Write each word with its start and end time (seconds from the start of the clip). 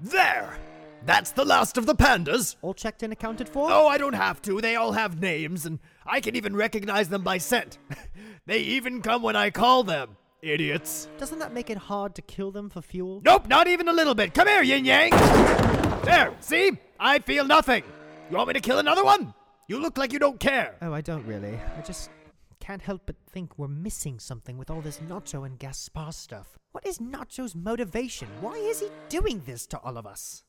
There! 0.00 0.56
That's 1.04 1.30
the 1.30 1.44
last 1.44 1.76
of 1.76 1.86
the 1.86 1.94
pandas. 1.94 2.56
All 2.62 2.74
checked 2.74 3.02
and 3.02 3.12
accounted 3.12 3.48
for? 3.48 3.70
Oh, 3.70 3.86
I 3.86 3.98
don't 3.98 4.14
have 4.14 4.42
to. 4.42 4.60
They 4.60 4.76
all 4.76 4.92
have 4.92 5.20
names, 5.20 5.64
and 5.64 5.78
I 6.04 6.20
can 6.20 6.36
even 6.36 6.56
recognize 6.56 7.08
them 7.08 7.22
by 7.22 7.38
scent. 7.38 7.78
they 8.46 8.58
even 8.58 9.00
come 9.02 9.22
when 9.22 9.36
I 9.36 9.50
call 9.50 9.84
them. 9.84 10.16
Idiots. 10.42 11.08
Doesn't 11.18 11.40
that 11.40 11.52
make 11.52 11.68
it 11.68 11.78
hard 11.78 12.14
to 12.14 12.22
kill 12.22 12.52
them 12.52 12.70
for 12.70 12.80
fuel? 12.80 13.20
Nope, 13.24 13.48
not 13.48 13.66
even 13.66 13.88
a 13.88 13.92
little 13.92 14.14
bit. 14.14 14.34
Come 14.34 14.46
here, 14.46 14.62
Yin 14.62 14.84
Yang. 14.84 15.10
There, 16.04 16.32
see? 16.40 16.72
I 16.98 17.18
feel 17.18 17.44
nothing. 17.44 17.82
You 18.30 18.36
want 18.36 18.48
me 18.48 18.54
to 18.54 18.60
kill 18.60 18.78
another 18.78 19.04
one? 19.04 19.34
You 19.66 19.80
look 19.80 19.98
like 19.98 20.12
you 20.12 20.18
don't 20.18 20.38
care. 20.38 20.76
Oh, 20.80 20.92
I 20.92 21.00
don't 21.00 21.26
really. 21.26 21.58
I 21.76 21.80
just 21.82 22.10
can't 22.68 22.82
help 22.82 23.00
but 23.06 23.16
think 23.30 23.58
we're 23.58 23.66
missing 23.66 24.18
something 24.18 24.58
with 24.58 24.68
all 24.68 24.82
this 24.82 24.98
Nacho 24.98 25.46
and 25.46 25.58
Gaspar 25.58 26.12
stuff. 26.12 26.58
What 26.72 26.86
is 26.86 26.98
Nacho's 26.98 27.54
motivation? 27.54 28.28
Why 28.42 28.56
is 28.56 28.80
he 28.80 28.90
doing 29.08 29.40
this 29.46 29.66
to 29.68 29.78
all 29.78 29.96
of 29.96 30.06
us? 30.06 30.44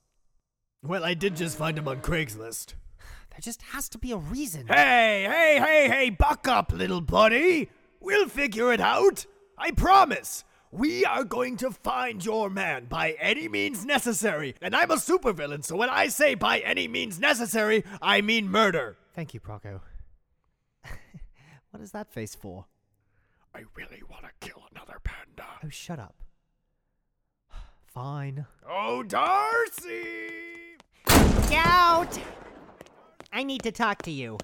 Well, 0.83 1.05
I 1.05 1.13
did 1.13 1.37
just 1.37 1.57
find 1.57 1.77
him 1.77 1.87
on 1.87 2.01
Craigslist. 2.01 2.73
There 3.29 3.39
just 3.39 3.61
has 3.61 3.87
to 3.89 3.97
be 3.97 4.11
a 4.11 4.17
reason. 4.17 4.67
Hey, 4.67 5.25
hey, 5.29 5.59
hey, 5.59 5.87
hey, 5.87 6.09
buck 6.09 6.45
up, 6.47 6.73
little 6.73 6.99
buddy. 6.99 7.69
We'll 8.01 8.27
figure 8.27 8.73
it 8.73 8.81
out. 8.81 9.25
I 9.57 9.71
promise. 9.71 10.43
We 10.71 11.05
are 11.05 11.23
going 11.23 11.55
to 11.57 11.71
find 11.71 12.25
your 12.25 12.49
man 12.49 12.85
by 12.85 13.15
any 13.21 13.47
means 13.47 13.85
necessary. 13.85 14.55
And 14.61 14.75
I'm 14.75 14.91
a 14.91 14.95
supervillain, 14.95 15.63
so 15.63 15.77
when 15.77 15.89
I 15.89 16.07
say 16.07 16.33
by 16.35 16.59
any 16.59 16.89
means 16.89 17.17
necessary, 17.17 17.85
I 18.01 18.19
mean 18.19 18.49
murder. 18.49 18.97
Thank 19.15 19.33
you, 19.33 19.39
Proco. 19.39 19.79
what 21.71 21.81
is 21.81 21.91
that 21.91 22.11
face 22.11 22.35
for? 22.35 22.65
I 23.53 23.63
really 23.75 24.01
want 24.09 24.23
to 24.23 24.47
kill 24.47 24.63
another 24.71 24.99
panda. 25.03 25.49
Oh, 25.63 25.69
shut 25.69 25.99
up. 25.99 26.15
Fine. 27.87 28.45
Oh, 28.67 29.03
Darcy! 29.03 30.77
Out! 31.51 32.19
I 33.33 33.43
need 33.43 33.63
to 33.63 33.71
talk 33.71 34.01
to 34.03 34.11
you. 34.11 34.37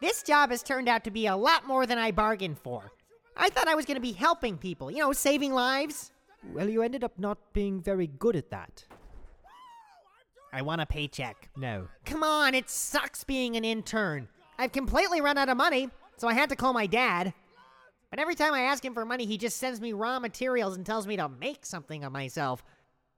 This 0.00 0.22
job 0.22 0.50
has 0.50 0.62
turned 0.62 0.88
out 0.88 1.04
to 1.04 1.10
be 1.10 1.26
a 1.26 1.36
lot 1.36 1.66
more 1.66 1.86
than 1.86 1.98
I 1.98 2.10
bargained 2.10 2.58
for. 2.58 2.92
I 3.36 3.50
thought 3.50 3.68
I 3.68 3.74
was 3.74 3.84
going 3.84 3.96
to 3.96 4.00
be 4.00 4.12
helping 4.12 4.56
people, 4.56 4.90
you 4.90 4.98
know, 4.98 5.12
saving 5.12 5.52
lives. 5.52 6.12
Well, 6.52 6.68
you 6.68 6.82
ended 6.82 7.04
up 7.04 7.18
not 7.18 7.38
being 7.52 7.80
very 7.80 8.06
good 8.06 8.36
at 8.36 8.50
that. 8.50 8.84
I 10.52 10.62
want 10.62 10.80
a 10.80 10.86
paycheck. 10.86 11.50
No. 11.56 11.88
Come 12.04 12.22
on, 12.22 12.54
it 12.54 12.70
sucks 12.70 13.24
being 13.24 13.56
an 13.56 13.64
intern. 13.64 14.28
I've 14.58 14.72
completely 14.72 15.20
run 15.20 15.38
out 15.38 15.48
of 15.48 15.56
money, 15.56 15.90
so 16.18 16.28
I 16.28 16.34
had 16.34 16.50
to 16.50 16.56
call 16.56 16.72
my 16.72 16.86
dad. 16.86 17.32
But 18.10 18.20
every 18.20 18.34
time 18.34 18.54
I 18.54 18.62
ask 18.62 18.84
him 18.84 18.94
for 18.94 19.04
money, 19.04 19.26
he 19.26 19.38
just 19.38 19.58
sends 19.58 19.80
me 19.80 19.92
raw 19.92 20.18
materials 20.18 20.76
and 20.76 20.84
tells 20.84 21.06
me 21.06 21.16
to 21.16 21.28
make 21.28 21.66
something 21.66 22.04
of 22.04 22.12
myself. 22.12 22.64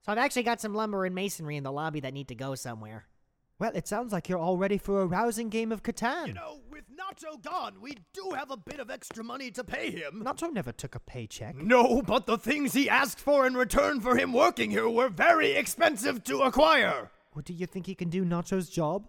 So 0.02 0.12
I've 0.12 0.18
actually 0.18 0.42
got 0.42 0.60
some 0.60 0.74
lumber 0.74 1.04
and 1.04 1.14
masonry 1.14 1.56
in 1.56 1.62
the 1.62 1.72
lobby 1.72 2.00
that 2.00 2.14
need 2.14 2.28
to 2.28 2.34
go 2.34 2.54
somewhere. 2.54 3.06
Well, 3.58 3.72
it 3.74 3.86
sounds 3.86 4.12
like 4.12 4.28
you're 4.28 4.38
all 4.38 4.56
ready 4.56 4.78
for 4.78 5.02
a 5.02 5.06
rousing 5.06 5.50
game 5.50 5.70
of 5.70 5.82
Catan. 5.82 6.28
You 6.28 6.32
know, 6.32 6.60
with 6.72 6.84
Nacho 6.90 7.42
gone, 7.42 7.74
we 7.82 7.94
do 8.14 8.30
have 8.34 8.50
a 8.50 8.56
bit 8.56 8.80
of 8.80 8.90
extra 8.90 9.22
money 9.22 9.50
to 9.50 9.62
pay 9.62 9.90
him. 9.90 10.22
Nacho 10.24 10.50
never 10.50 10.72
took 10.72 10.94
a 10.94 11.00
paycheck. 11.00 11.56
No, 11.56 12.00
but 12.00 12.24
the 12.24 12.38
things 12.38 12.72
he 12.72 12.88
asked 12.88 13.20
for 13.20 13.46
in 13.46 13.54
return 13.54 14.00
for 14.00 14.16
him 14.16 14.32
working 14.32 14.70
here 14.70 14.88
were 14.88 15.10
very 15.10 15.52
expensive 15.52 16.24
to 16.24 16.40
acquire. 16.40 17.10
Well, 17.34 17.42
do 17.44 17.52
you 17.52 17.66
think 17.66 17.84
he 17.84 17.94
can 17.94 18.08
do 18.08 18.24
Nacho's 18.24 18.70
job? 18.70 19.06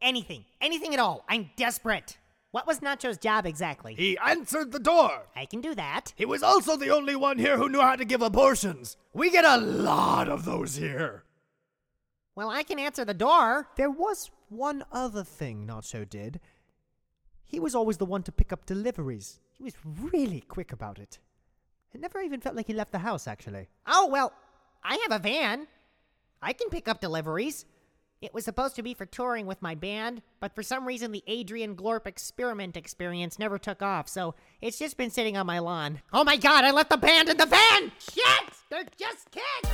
Anything. 0.00 0.44
Anything 0.60 0.94
at 0.94 1.00
all. 1.00 1.24
I'm 1.28 1.50
desperate. 1.56 2.18
What 2.50 2.66
was 2.66 2.80
Nacho's 2.80 3.18
job 3.18 3.44
exactly? 3.44 3.94
He 3.94 4.16
answered 4.18 4.72
the 4.72 4.78
door. 4.78 5.26
I 5.36 5.44
can 5.44 5.60
do 5.60 5.74
that. 5.74 6.14
He 6.16 6.24
was 6.24 6.42
also 6.42 6.76
the 6.76 6.90
only 6.90 7.14
one 7.14 7.38
here 7.38 7.58
who 7.58 7.68
knew 7.68 7.80
how 7.80 7.96
to 7.96 8.06
give 8.06 8.22
abortions. 8.22 8.96
We 9.12 9.30
get 9.30 9.44
a 9.44 9.58
lot 9.58 10.28
of 10.28 10.46
those 10.46 10.76
here. 10.76 11.24
Well, 12.34 12.48
I 12.48 12.62
can 12.62 12.78
answer 12.78 13.04
the 13.04 13.12
door. 13.12 13.68
There 13.76 13.90
was 13.90 14.30
one 14.48 14.84
other 14.92 15.24
thing 15.24 15.66
Nacho 15.66 16.08
did. 16.08 16.40
He 17.44 17.60
was 17.60 17.74
always 17.74 17.98
the 17.98 18.06
one 18.06 18.22
to 18.22 18.32
pick 18.32 18.52
up 18.52 18.64
deliveries. 18.64 19.40
He 19.52 19.62
was 19.62 19.74
really 19.84 20.40
quick 20.40 20.72
about 20.72 20.98
it. 20.98 21.18
It 21.92 22.00
never 22.00 22.20
even 22.20 22.40
felt 22.40 22.56
like 22.56 22.66
he 22.66 22.74
left 22.74 22.92
the 22.92 22.98
house, 23.00 23.26
actually. 23.26 23.68
Oh, 23.86 24.06
well, 24.06 24.32
I 24.82 24.98
have 25.08 25.20
a 25.20 25.22
van. 25.22 25.66
I 26.40 26.52
can 26.52 26.68
pick 26.70 26.88
up 26.88 27.00
deliveries. 27.00 27.66
It 28.20 28.34
was 28.34 28.44
supposed 28.44 28.74
to 28.74 28.82
be 28.82 28.94
for 28.94 29.06
touring 29.06 29.46
with 29.46 29.62
my 29.62 29.76
band, 29.76 30.22
but 30.40 30.52
for 30.52 30.64
some 30.64 30.88
reason 30.88 31.12
the 31.12 31.22
Adrian 31.28 31.76
Glorp 31.76 32.04
experiment 32.04 32.76
experience 32.76 33.38
never 33.38 33.58
took 33.58 33.80
off, 33.80 34.08
so 34.08 34.34
it's 34.60 34.76
just 34.76 34.96
been 34.96 35.10
sitting 35.10 35.36
on 35.36 35.46
my 35.46 35.60
lawn. 35.60 36.00
Oh 36.12 36.24
my 36.24 36.36
god, 36.36 36.64
I 36.64 36.72
left 36.72 36.90
the 36.90 36.96
band 36.96 37.28
in 37.28 37.36
the 37.36 37.46
van! 37.46 37.92
Shit! 38.00 38.54
They're 38.70 38.82
just 38.98 39.30
kids! 39.30 39.68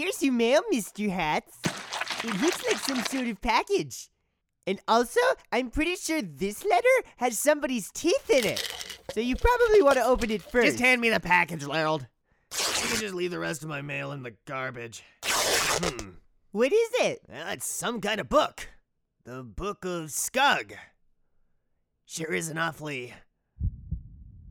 Here's 0.00 0.22
your 0.22 0.32
mail, 0.32 0.62
Mr. 0.72 1.10
Hats. 1.10 1.58
It 2.24 2.40
looks 2.40 2.66
like 2.66 2.78
some 2.78 3.04
sort 3.04 3.28
of 3.28 3.38
package. 3.42 4.08
And 4.66 4.80
also, 4.88 5.20
I'm 5.52 5.68
pretty 5.68 5.94
sure 5.94 6.22
this 6.22 6.64
letter 6.64 6.88
has 7.18 7.38
somebody's 7.38 7.90
teeth 7.92 8.30
in 8.30 8.46
it. 8.46 8.96
So 9.12 9.20
you 9.20 9.36
probably 9.36 9.82
want 9.82 9.98
to 9.98 10.04
open 10.06 10.30
it 10.30 10.40
first. 10.40 10.68
Just 10.68 10.80
hand 10.80 11.02
me 11.02 11.10
the 11.10 11.20
package, 11.20 11.66
Larold. 11.66 12.06
You 12.58 12.88
can 12.88 12.98
just 12.98 13.12
leave 13.12 13.30
the 13.30 13.38
rest 13.38 13.62
of 13.62 13.68
my 13.68 13.82
mail 13.82 14.12
in 14.12 14.22
the 14.22 14.32
garbage. 14.46 15.04
Hmm. 15.22 16.12
what 16.52 16.72
is 16.72 16.90
it? 17.00 17.20
Well, 17.28 17.48
it's 17.48 17.66
some 17.66 18.00
kind 18.00 18.22
of 18.22 18.30
book. 18.30 18.70
The 19.24 19.42
Book 19.42 19.84
of 19.84 20.08
Skug. 20.08 20.72
Sure 22.06 22.32
is 22.32 22.48
an 22.48 22.56
awfully 22.56 23.12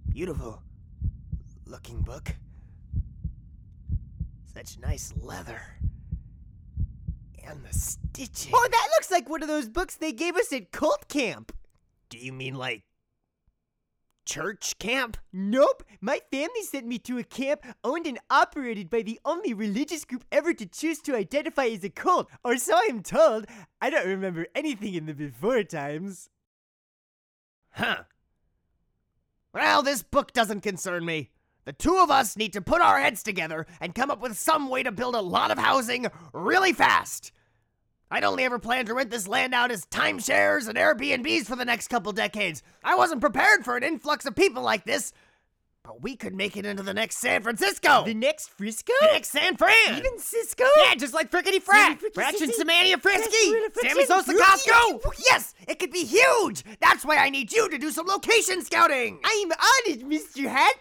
beautiful 0.08 0.62
looking 1.66 2.04
book. 2.04 2.36
Such 4.54 4.80
nice 4.80 5.14
leather. 5.22 5.62
And 7.48 7.64
the 7.64 7.74
stitching. 7.74 8.52
Oh, 8.54 8.68
that 8.70 8.88
looks 8.98 9.12
like 9.12 9.30
one 9.30 9.42
of 9.42 9.48
those 9.48 9.70
books 9.70 9.96
they 9.96 10.12
gave 10.12 10.36
us 10.36 10.52
at 10.54 10.72
cult 10.72 11.08
camp. 11.08 11.52
Do 12.10 12.18
you 12.18 12.34
mean 12.34 12.56
like 12.56 12.84
church 14.26 14.78
camp? 14.78 15.18
Nope, 15.34 15.84
my 16.02 16.20
family 16.32 16.62
sent 16.64 16.86
me 16.86 17.00
to 17.00 17.18
a 17.18 17.24
camp 17.24 17.66
owned 17.84 18.06
and 18.06 18.20
operated 18.30 18.90
by 18.90 19.02
the 19.02 19.20
only 19.26 19.54
religious 19.54 20.06
group 20.06 20.24
ever 20.32 20.54
to 20.54 20.66
choose 20.66 21.00
to 21.02 21.16
identify 21.16 21.66
as 21.66 21.84
a 21.84 21.90
cult, 21.90 22.30
or 22.44 22.58
so 22.58 22.78
I'm 22.88 23.02
told. 23.02 23.46
I 23.82 23.90
don't 23.90 24.08
remember 24.08 24.48
anything 24.54 24.94
in 24.94 25.08
the 25.08 25.14
before 25.14 25.64
times. 25.64 26.30
Huh. 27.72 28.04
Well, 29.54 29.82
this 29.82 30.04
book 30.04 30.34
doesn't 30.34 30.62
concern 30.62 31.06
me. 31.06 31.32
The 31.66 31.74
two 31.74 31.98
of 31.98 32.10
us 32.10 32.38
need 32.38 32.54
to 32.54 32.62
put 32.62 32.82
our 32.82 33.00
heads 33.00 33.22
together 33.22 33.68
and 33.80 33.94
come 33.94 34.10
up 34.10 34.22
with 34.22 34.38
some 34.38 34.70
way 34.70 34.84
to 34.84 34.92
build 34.92 35.16
a 35.16 35.22
lot 35.22 35.52
of 35.52 35.58
housing 35.58 36.08
really 36.34 36.74
fast. 36.74 37.32
I'd 38.12 38.24
only 38.24 38.44
ever 38.44 38.58
planned 38.58 38.88
to 38.88 38.96
rent 38.96 39.12
this 39.12 39.28
land 39.28 39.54
out 39.54 39.70
as 39.70 39.86
timeshares 39.86 40.68
and 40.68 40.78
Airbnbs 40.78 41.46
for 41.46 41.56
the 41.56 41.66
next 41.66 41.90
couple 41.90 42.12
decades. 42.12 42.64
I 42.84 42.96
wasn't 42.96 43.22
prepared 43.22 43.64
for 43.64 43.78
an 43.78 43.84
influx 43.84 44.26
of 44.26 44.36
people 44.36 44.64
like 44.64 44.84
this. 44.84 45.14
But 45.84 46.02
we 46.02 46.16
could 46.16 46.36
make 46.36 46.58
it 46.58 46.66
into 46.66 46.84
the 46.84 46.94
next 46.94 47.18
San 47.18 47.42
Francisco. 47.42 48.04
The 48.06 48.14
next 48.14 48.50
Frisco? 48.50 48.94
The 49.02 49.08
next 49.14 49.30
San 49.30 49.56
Fran. 49.56 49.98
Even 49.98 50.20
Cisco? 50.20 50.66
Yeah, 50.84 50.96
just 50.96 51.14
like 51.14 51.32
Frickety 51.32 51.64
Frack. 51.64 52.00
Fraction 52.14 52.50
Sissy. 52.50 52.64
Samania 52.64 53.02
Frisky. 53.02 53.54
Sammy 53.82 54.06
Sosa 54.06 54.34
Costco. 54.34 55.14
Yes, 55.26 55.54
it 55.68 55.80
could 55.80 55.92
be 55.92 56.04
huge. 56.04 56.64
That's 56.82 57.06
why 57.06 57.18
I 57.18 57.30
need 57.30 57.52
you 57.52 57.70
to 57.70 57.78
do 57.78 57.92
some 57.92 58.08
location 58.08 58.64
scouting. 58.64 59.20
I'm 59.24 59.52
on 59.52 59.58
it, 59.86 60.08
Mr. 60.08 60.48
Hats. 60.48 60.76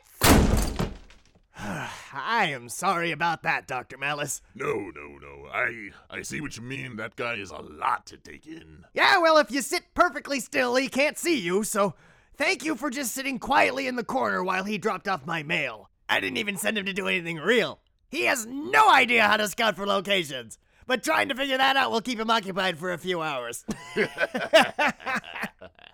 I 2.12 2.46
am 2.52 2.68
sorry 2.68 3.10
about 3.10 3.42
that, 3.42 3.66
Dr. 3.66 3.98
Malice. 3.98 4.42
No, 4.54 4.74
no, 4.74 5.18
no. 5.20 5.48
I 5.52 5.90
I 6.08 6.22
see 6.22 6.40
what 6.40 6.56
you 6.56 6.62
mean. 6.62 6.96
That 6.96 7.16
guy 7.16 7.34
is 7.34 7.50
a 7.50 7.56
lot 7.60 8.06
to 8.06 8.16
take 8.16 8.46
in. 8.46 8.84
Yeah, 8.94 9.18
well, 9.18 9.38
if 9.38 9.50
you 9.50 9.60
sit 9.62 9.94
perfectly 9.94 10.38
still, 10.40 10.76
he 10.76 10.88
can't 10.88 11.18
see 11.18 11.38
you, 11.38 11.64
so 11.64 11.94
thank 12.36 12.64
you 12.64 12.76
for 12.76 12.90
just 12.90 13.12
sitting 13.12 13.38
quietly 13.40 13.88
in 13.88 13.96
the 13.96 14.04
corner 14.04 14.44
while 14.44 14.64
he 14.64 14.78
dropped 14.78 15.08
off 15.08 15.26
my 15.26 15.42
mail. 15.42 15.90
I 16.08 16.20
didn't 16.20 16.38
even 16.38 16.56
send 16.56 16.78
him 16.78 16.86
to 16.86 16.92
do 16.92 17.08
anything 17.08 17.38
real. 17.38 17.80
He 18.08 18.24
has 18.24 18.46
no 18.46 18.90
idea 18.90 19.24
how 19.24 19.36
to 19.36 19.48
scout 19.48 19.76
for 19.76 19.86
locations. 19.86 20.58
But 20.86 21.02
trying 21.02 21.28
to 21.28 21.34
figure 21.34 21.58
that 21.58 21.76
out 21.76 21.90
will 21.90 22.00
keep 22.00 22.18
him 22.18 22.30
occupied 22.30 22.78
for 22.78 22.92
a 22.92 22.98
few 22.98 23.20
hours. 23.20 23.66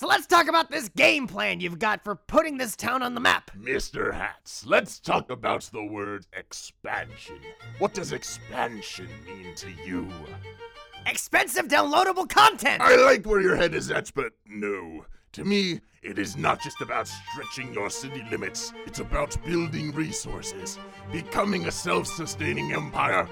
so 0.00 0.06
let's 0.06 0.26
talk 0.26 0.48
about 0.48 0.70
this 0.70 0.88
game 0.88 1.26
plan 1.26 1.60
you've 1.60 1.78
got 1.78 2.02
for 2.02 2.14
putting 2.14 2.56
this 2.56 2.74
town 2.74 3.02
on 3.02 3.12
the 3.12 3.20
map. 3.20 3.50
Mr. 3.54 4.14
Hats, 4.14 4.64
let's 4.64 4.98
talk 4.98 5.28
about 5.28 5.68
the 5.74 5.84
word 5.84 6.26
expansion. 6.32 7.38
What 7.80 7.92
does 7.92 8.12
expansion 8.12 9.08
mean 9.26 9.54
to 9.56 9.70
you? 9.84 10.08
Expensive 11.04 11.68
downloadable 11.68 12.26
content! 12.26 12.80
I 12.80 12.96
like 12.96 13.26
where 13.26 13.42
your 13.42 13.56
head 13.56 13.74
is 13.74 13.90
at, 13.90 14.10
but 14.14 14.32
no. 14.46 15.04
To 15.32 15.44
me, 15.44 15.82
it 16.02 16.18
is 16.18 16.34
not 16.34 16.62
just 16.62 16.80
about 16.80 17.06
stretching 17.06 17.74
your 17.74 17.90
city 17.90 18.24
limits, 18.30 18.72
it's 18.86 19.00
about 19.00 19.36
building 19.44 19.92
resources, 19.92 20.78
becoming 21.12 21.66
a 21.66 21.70
self 21.70 22.06
sustaining 22.06 22.72
empire. 22.72 23.28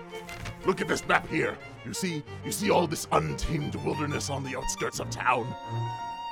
Look 0.66 0.82
at 0.82 0.88
this 0.88 1.08
map 1.08 1.28
here. 1.28 1.56
You 1.86 1.94
see, 1.94 2.22
you 2.44 2.52
see 2.52 2.68
all 2.68 2.86
this 2.86 3.08
untamed 3.10 3.74
wilderness 3.76 4.28
on 4.28 4.44
the 4.44 4.54
outskirts 4.54 5.00
of 5.00 5.08
town? 5.08 5.46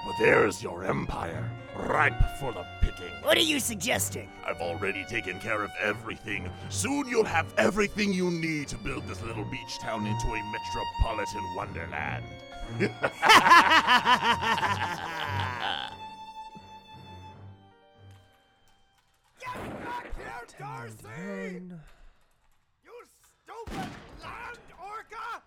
Well, 0.07 0.15
there's 0.21 0.63
your 0.63 0.85
empire, 0.85 1.51
ripe 1.77 2.15
for 2.39 2.53
the 2.53 2.65
picking. 2.81 3.13
What 3.23 3.37
are 3.37 3.41
you 3.41 3.59
suggesting? 3.59 4.29
I've 4.47 4.61
already 4.61 5.05
taken 5.05 5.41
care 5.41 5.65
of 5.65 5.73
everything. 5.83 6.49
Soon 6.69 7.09
you'll 7.09 7.25
have 7.25 7.53
everything 7.59 8.13
you 8.13 8.31
need 8.31 8.69
to 8.69 8.77
build 8.77 9.09
this 9.09 9.21
little 9.23 9.45
beach 9.47 9.81
town 9.81 10.07
into 10.07 10.29
a 10.29 10.41
metropolitan 10.53 11.43
wonderland. 11.57 12.25
Nine, 20.61 21.81
You 22.85 22.93
stupid 23.43 23.91
land 24.23 24.59
orca! 24.79 25.43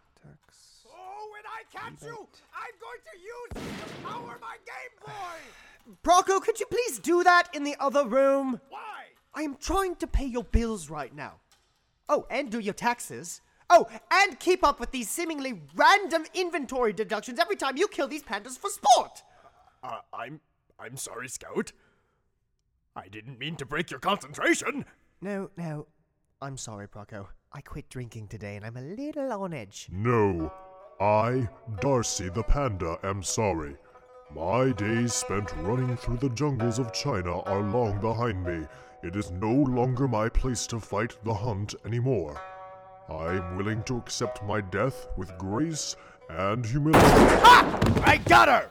Oh, 0.94 1.32
when 1.32 1.46
I 1.48 1.64
catch 1.72 2.04
you, 2.04 2.28
I'm 2.54 2.76
going 2.80 3.02
to 3.06 3.16
use 3.18 3.52
you 3.56 3.72
to 3.86 4.08
power 4.08 4.20
my 4.20 4.29
Game 4.29 4.29
Boy! 6.04 6.12
Brocco, 6.12 6.42
could 6.42 6.60
you 6.60 6.66
please 6.66 7.00
do 7.00 7.24
that 7.24 7.50
in 7.54 7.64
the 7.64 7.76
other 7.80 8.06
room? 8.06 8.60
Why? 8.70 8.80
I 9.34 9.44
am 9.44 9.58
trying 9.58 9.96
to 9.98 10.08
pay 10.08 10.26
your 10.26 10.44
bills 10.44 10.90
right 10.90 11.16
now. 11.16 11.36
Oh, 12.08 12.26
and 12.30 12.50
do 12.50 12.60
your 12.60 12.74
taxes. 12.74 13.42
Oh, 13.70 13.88
and 14.12 14.40
keep 14.40 14.64
up 14.64 14.80
with 14.80 14.92
these 14.92 15.10
seemingly 15.10 15.62
random 15.76 16.26
inventory 16.34 16.92
deductions 16.92 17.38
every 17.38 17.56
time 17.56 17.78
you 17.78 17.88
kill 17.88 18.08
these 18.08 18.24
pandas 18.24 18.58
for 18.58 18.70
sport. 18.70 19.24
Uh, 19.84 20.00
I'm. 20.14 20.42
I'm 20.80 20.98
sorry, 20.98 21.28
Scout. 21.28 21.72
I 22.96 23.08
didn't 23.08 23.38
mean 23.38 23.56
to 23.58 23.66
break 23.66 23.92
your 23.92 24.00
concentration. 24.00 24.86
No, 25.22 25.52
no. 25.58 25.88
I'm 26.42 26.58
sorry, 26.58 26.88
Brocco. 26.88 27.28
I 27.52 27.62
quit 27.62 27.90
drinking 27.90 28.28
today 28.28 28.56
and 28.56 28.66
I'm 28.66 28.78
a 28.78 28.82
little 28.82 29.32
on 29.32 29.54
edge. 29.54 29.90
No, 29.92 30.52
I, 31.00 31.50
Darcy 31.82 32.30
the 32.30 32.44
panda, 32.44 32.98
am 33.04 33.24
sorry. 33.24 33.76
My 34.36 34.72
days 34.74 35.14
spent 35.14 35.52
running 35.58 35.98
through 35.98 36.18
the 36.18 36.30
jungles 36.30 36.78
of 36.78 36.94
China 36.94 37.40
are 37.42 37.62
long 37.62 38.00
behind 38.00 38.44
me. 38.44 38.68
It 39.02 39.16
is 39.16 39.32
no 39.32 39.52
longer 39.52 40.08
my 40.08 40.30
place 40.30 40.68
to 40.68 40.80
fight 40.80 41.18
the 41.24 41.34
hunt 41.34 41.74
anymore. 41.84 42.40
I'm 43.10 43.58
willing 43.58 43.82
to 43.84 43.98
accept 43.98 44.44
my 44.44 44.62
death 44.62 45.08
with 45.18 45.36
grace 45.40 45.96
and 46.30 46.64
humility. 46.64 47.08
Ha! 47.08 48.02
I 48.04 48.18
got 48.18 48.48
her! 48.48 48.70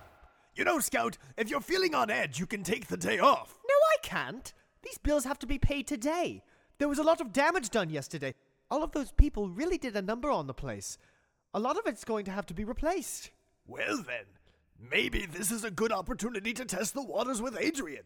You 0.54 0.64
know, 0.64 0.78
Scout, 0.78 1.18
if 1.36 1.50
you're 1.50 1.60
feeling 1.60 1.92
on 1.92 2.08
edge, 2.08 2.38
you 2.38 2.46
can 2.46 2.62
take 2.62 2.86
the 2.86 2.96
day 2.96 3.18
off. 3.18 3.58
No, 3.68 3.74
I 3.74 3.96
can't. 4.02 4.52
These 4.82 4.98
bills 4.98 5.24
have 5.24 5.40
to 5.40 5.46
be 5.46 5.58
paid 5.58 5.88
today. 5.88 6.44
There 6.78 6.88
was 6.88 7.00
a 7.00 7.04
lot 7.04 7.20
of 7.20 7.32
damage 7.32 7.70
done 7.70 7.90
yesterday. 7.90 8.34
All 8.70 8.84
of 8.84 8.92
those 8.92 9.10
people 9.10 9.48
really 9.48 9.78
did 9.78 9.96
a 9.96 10.02
number 10.02 10.30
on 10.30 10.46
the 10.46 10.54
place. 10.54 10.98
A 11.52 11.58
lot 11.58 11.76
of 11.76 11.86
it's 11.86 12.04
going 12.04 12.24
to 12.26 12.30
have 12.30 12.46
to 12.46 12.54
be 12.54 12.64
replaced. 12.64 13.32
Well, 13.66 13.96
then, 13.96 14.24
maybe 14.78 15.26
this 15.26 15.50
is 15.50 15.64
a 15.64 15.70
good 15.70 15.92
opportunity 15.92 16.52
to 16.54 16.64
test 16.64 16.94
the 16.94 17.02
waters 17.02 17.42
with 17.42 17.56
Adrian. 17.58 18.04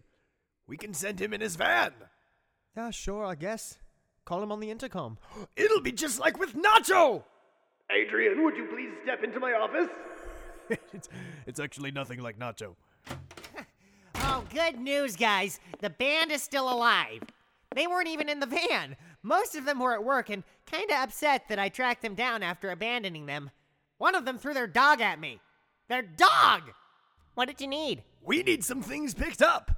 We 0.67 0.77
can 0.77 0.95
send 0.95 1.21
him 1.21 1.33
in 1.33 1.41
his 1.41 1.57
van. 1.57 1.93
Yeah, 2.77 2.91
sure, 2.91 3.25
I 3.25 3.35
guess. 3.35 3.79
Call 4.25 4.43
him 4.43 4.53
on 4.53 4.61
the 4.61 4.71
intercom. 4.71 5.19
It'll 5.57 5.81
be 5.81 5.93
just 5.93 6.19
like 6.19 6.39
with 6.39 6.55
Nacho! 6.55 7.25
Adrian, 7.91 8.43
would 8.43 8.57
you 8.57 8.67
please 8.67 8.91
step 9.03 9.23
into 9.23 9.39
my 9.39 9.53
office? 9.53 9.91
it's, 10.93 11.09
it's 11.47 11.61
actually 11.61 11.91
nothing 11.91 12.21
like 12.21 12.39
Nacho. 12.39 12.75
Oh, 14.35 14.45
good 14.55 14.79
news, 14.79 15.17
guys. 15.17 15.59
The 15.81 15.91
band 15.91 16.33
is 16.33 16.43
still 16.43 16.73
alive. 16.73 17.23
They 17.75 17.87
weren't 17.87 18.09
even 18.09 18.29
in 18.29 18.41
the 18.41 18.47
van. 18.47 18.97
Most 19.23 19.55
of 19.55 19.65
them 19.65 19.79
were 19.79 19.93
at 19.95 20.05
work 20.05 20.31
and 20.31 20.45
kinda 20.65 20.95
upset 20.95 21.49
that 21.49 21.59
I 21.59 21.69
tracked 21.69 22.03
them 22.03 22.15
down 22.15 22.43
after 22.43 22.71
abandoning 22.71 23.27
them. 23.27 23.51
One 23.99 24.15
of 24.15 24.25
them 24.25 24.39
threw 24.39 24.55
their 24.55 24.67
dog 24.67 25.01
at 25.01 25.21
me. 25.21 25.41
Their 25.93 26.01
dog! 26.01 26.73
What 27.35 27.49
did 27.49 27.61
you 27.61 27.67
need? 27.67 28.03
We 28.23 28.43
need 28.43 28.65
some 28.65 28.81
things 28.81 29.13
picked 29.13 29.43
up. 29.43 29.73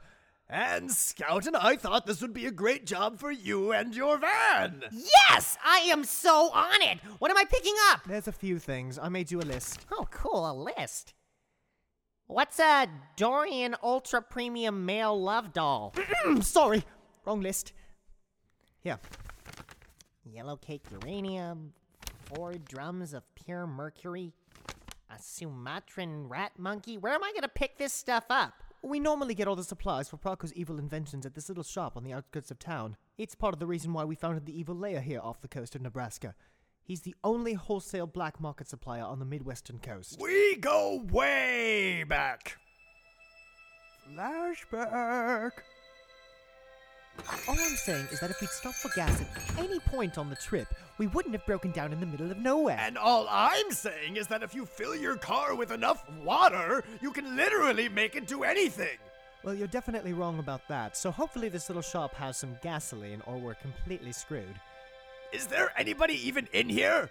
And 0.48 0.88
Scout 0.88 1.44
and 1.44 1.56
I 1.56 1.74
thought 1.74 2.06
this 2.06 2.22
would 2.22 2.32
be 2.32 2.46
a 2.46 2.52
great 2.52 2.86
job 2.86 3.18
for 3.18 3.32
you 3.32 3.72
and 3.72 3.96
your 3.96 4.16
van. 4.18 4.84
Yes! 4.92 5.58
I 5.64 5.78
am 5.78 6.04
so 6.04 6.52
on 6.52 6.82
it! 6.82 7.00
What 7.18 7.32
am 7.32 7.36
I 7.36 7.42
picking 7.42 7.74
up? 7.90 8.02
There's 8.06 8.28
a 8.28 8.32
few 8.32 8.60
things. 8.60 8.96
I 8.96 9.08
made 9.08 9.32
you 9.32 9.40
a 9.40 9.42
list. 9.42 9.86
Oh, 9.90 10.06
cool, 10.12 10.48
a 10.48 10.54
list. 10.78 11.14
What's 12.28 12.60
a 12.60 12.86
Dorian 13.16 13.74
Ultra 13.82 14.22
Premium 14.22 14.86
Male 14.86 15.20
Love 15.20 15.52
Doll? 15.52 15.92
Sorry, 16.42 16.84
wrong 17.24 17.40
list. 17.40 17.72
Here. 18.84 19.00
Yellow 20.24 20.58
cake 20.58 20.84
uranium, 20.92 21.72
four 22.26 22.54
drums 22.54 23.14
of 23.14 23.24
pure 23.34 23.66
mercury, 23.66 24.32
a 25.14 25.22
Sumatran 25.22 26.28
rat 26.28 26.52
monkey. 26.58 26.98
Where 26.98 27.12
am 27.12 27.22
I 27.22 27.32
gonna 27.32 27.48
pick 27.48 27.78
this 27.78 27.92
stuff 27.92 28.24
up? 28.30 28.54
We 28.82 29.00
normally 29.00 29.34
get 29.34 29.48
all 29.48 29.56
the 29.56 29.64
supplies 29.64 30.08
for 30.08 30.16
Proco's 30.16 30.52
evil 30.54 30.78
inventions 30.78 31.24
at 31.24 31.34
this 31.34 31.48
little 31.48 31.64
shop 31.64 31.96
on 31.96 32.04
the 32.04 32.12
outskirts 32.12 32.50
of 32.50 32.58
town. 32.58 32.96
It's 33.16 33.34
part 33.34 33.54
of 33.54 33.60
the 33.60 33.66
reason 33.66 33.92
why 33.92 34.04
we 34.04 34.14
founded 34.14 34.44
the 34.44 34.58
evil 34.58 34.74
lair 34.74 35.00
here 35.00 35.20
off 35.20 35.40
the 35.40 35.48
coast 35.48 35.74
of 35.74 35.82
Nebraska. 35.82 36.34
He's 36.82 37.02
the 37.02 37.14
only 37.24 37.54
wholesale 37.54 38.06
black 38.06 38.40
market 38.40 38.68
supplier 38.68 39.04
on 39.04 39.20
the 39.20 39.24
Midwestern 39.24 39.78
coast. 39.78 40.18
We 40.20 40.56
go 40.56 41.02
way 41.10 42.04
back. 42.04 42.58
Flashback. 44.10 45.52
All 47.48 47.56
I'm 47.58 47.76
saying 47.76 48.08
is 48.10 48.20
that 48.20 48.30
if 48.30 48.40
we'd 48.40 48.50
stopped 48.50 48.76
for 48.76 48.90
gas 48.94 49.20
at 49.20 49.58
any 49.58 49.78
point 49.80 50.18
on 50.18 50.30
the 50.30 50.36
trip, 50.36 50.68
we 50.98 51.06
wouldn't 51.06 51.34
have 51.34 51.46
broken 51.46 51.70
down 51.70 51.92
in 51.92 52.00
the 52.00 52.06
middle 52.06 52.30
of 52.30 52.38
nowhere. 52.38 52.78
And 52.80 52.98
all 52.98 53.26
I'm 53.30 53.70
saying 53.70 54.16
is 54.16 54.26
that 54.28 54.42
if 54.42 54.54
you 54.54 54.66
fill 54.66 54.94
your 54.96 55.16
car 55.16 55.54
with 55.54 55.70
enough 55.70 56.04
water, 56.22 56.84
you 57.00 57.12
can 57.12 57.36
literally 57.36 57.88
make 57.88 58.16
it 58.16 58.26
do 58.26 58.42
anything. 58.42 58.98
well, 59.42 59.54
you're 59.54 59.68
definitely 59.68 60.12
wrong 60.12 60.38
about 60.38 60.66
that, 60.68 60.96
so 60.96 61.10
hopefully 61.10 61.48
this 61.48 61.68
little 61.68 61.82
shop 61.82 62.14
has 62.14 62.36
some 62.36 62.56
gasoline 62.62 63.22
or 63.26 63.36
we're 63.36 63.54
completely 63.54 64.12
screwed. 64.12 64.58
Is 65.32 65.46
there 65.46 65.72
anybody 65.76 66.14
even 66.26 66.48
in 66.52 66.68
here? 66.68 67.10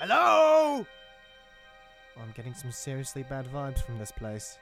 Hello? 0.00 0.86
I'm 2.20 2.32
getting 2.34 2.54
some 2.54 2.72
seriously 2.72 3.22
bad 3.22 3.46
vibes 3.46 3.82
from 3.82 3.98
this 3.98 4.12
place. 4.12 4.58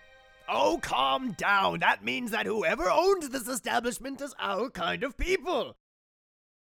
Oh, 0.48 0.78
calm 0.82 1.32
down. 1.32 1.80
That 1.80 2.02
means 2.02 2.30
that 2.30 2.46
whoever 2.46 2.90
owns 2.90 3.28
this 3.28 3.46
establishment 3.46 4.20
is 4.20 4.34
our 4.38 4.70
kind 4.70 5.04
of 5.04 5.18
people. 5.18 5.76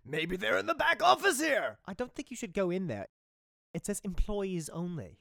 Maybe 0.05 0.37
they're 0.37 0.57
in 0.57 0.67
the 0.67 0.75
back 0.75 1.03
office 1.03 1.41
here. 1.41 1.77
I 1.85 1.93
don't 1.93 2.13
think 2.13 2.31
you 2.31 2.37
should 2.37 2.53
go 2.53 2.69
in 2.69 2.87
there. 2.87 3.07
It 3.73 3.85
says 3.85 3.99
employees 4.05 4.69
only. 4.69 5.19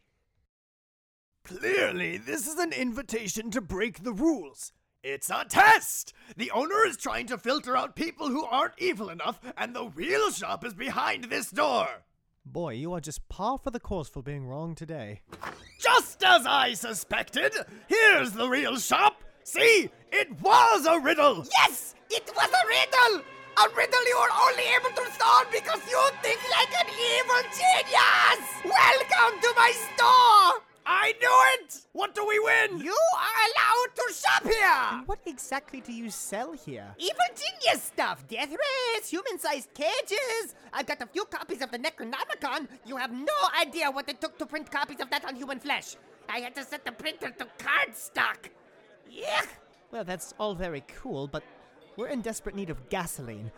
Clearly, 1.45 2.17
this 2.17 2.47
is 2.47 2.59
an 2.59 2.73
invitation 2.73 3.51
to 3.51 3.61
break 3.61 4.03
the 4.03 4.13
rules. 4.13 4.73
It's 5.03 5.29
a 5.29 5.45
test! 5.47 6.15
The 6.37 6.51
owner 6.51 6.87
is 6.87 6.97
trying 6.97 7.27
to 7.27 7.37
filter 7.37 7.77
out 7.77 7.97
people 7.97 8.29
who 8.29 8.45
aren't 8.45 8.79
evil 8.79 9.11
enough, 9.11 9.39
and 9.59 9.75
the 9.75 9.91
real 9.95 10.31
shop 10.31 10.65
is 10.65 10.73
behind 10.73 11.25
this 11.25 11.51
door. 11.51 12.05
Boy, 12.47 12.75
you 12.75 12.93
are 12.93 13.01
just 13.01 13.27
par 13.29 13.59
for 13.59 13.71
the 13.71 13.81
course 13.81 14.09
for 14.09 14.23
being 14.23 14.47
wrong 14.47 14.75
today. 14.75 15.23
Just 15.81 16.23
as 16.23 16.47
I 16.47 16.75
suspected! 16.75 17.53
Here's 17.89 18.33
the 18.33 18.49
real 18.49 18.77
shop! 18.77 19.25
See, 19.45 19.89
it 20.13 20.31
was 20.43 20.87
a 20.87 21.01
riddle! 21.01 21.47
Yes! 21.59 21.95
It 22.11 22.31
was 22.37 22.51
a 22.51 22.67
riddle! 22.69 23.25
A 23.57 23.69
riddle 23.75 24.07
you 24.07 24.17
were 24.21 24.37
only 24.49 24.65
able 24.79 24.95
to 24.95 25.11
solve 25.19 25.47
because 25.51 25.81
you 25.89 26.01
think 26.23 26.39
like 26.51 26.73
an 26.81 26.87
evil 26.93 27.43
genius! 27.51 28.45
Welcome 28.63 29.41
to 29.41 29.53
my 29.57 29.73
store! 29.95 30.74
I 30.87 31.15
knew 31.21 31.65
it! 31.65 31.81
What 31.93 32.15
do 32.15 32.27
we 32.27 32.39
win? 32.39 32.79
You 32.79 32.97
are 33.19 33.39
allowed 33.49 33.95
to 33.97 34.15
shop 34.15 34.43
here! 34.45 35.03
What 35.07 35.21
exactly 35.27 35.81
do 35.81 35.93
you 35.93 36.11
sell 36.11 36.53
here? 36.53 36.95
Evil 36.99 37.31
genius 37.35 37.83
stuff! 37.85 38.27
Death 38.29 38.51
rays, 38.51 39.09
human 39.09 39.39
sized 39.39 39.73
cages! 39.73 40.55
I've 40.73 40.87
got 40.87 41.01
a 41.01 41.07
few 41.07 41.25
copies 41.25 41.63
of 41.63 41.71
the 41.71 41.79
Necronomicon. 41.79 42.69
You 42.85 42.97
have 42.97 43.13
no 43.13 43.33
idea 43.59 43.91
what 43.91 44.09
it 44.09 44.21
took 44.21 44.39
to 44.39 44.47
print 44.47 44.71
copies 44.71 45.01
of 45.01 45.09
that 45.11 45.25
on 45.25 45.37
human 45.37 45.59
flesh. 45.59 45.97
I 46.29 46.39
had 46.39 46.55
to 46.57 46.65
set 46.65 46.85
the 46.85 46.93
printer 46.93 47.31
to 47.31 47.47
cardstock. 47.59 48.51
Yuck! 49.11 49.49
Well, 49.91 50.05
that's 50.05 50.35
all 50.39 50.55
very 50.55 50.85
cool, 51.01 51.29
but 51.29 51.45
we're 51.97 52.09
in 52.09 52.21
desperate 52.21 52.57
need 52.57 52.71
of 52.71 52.89
gasoline. 52.89 53.53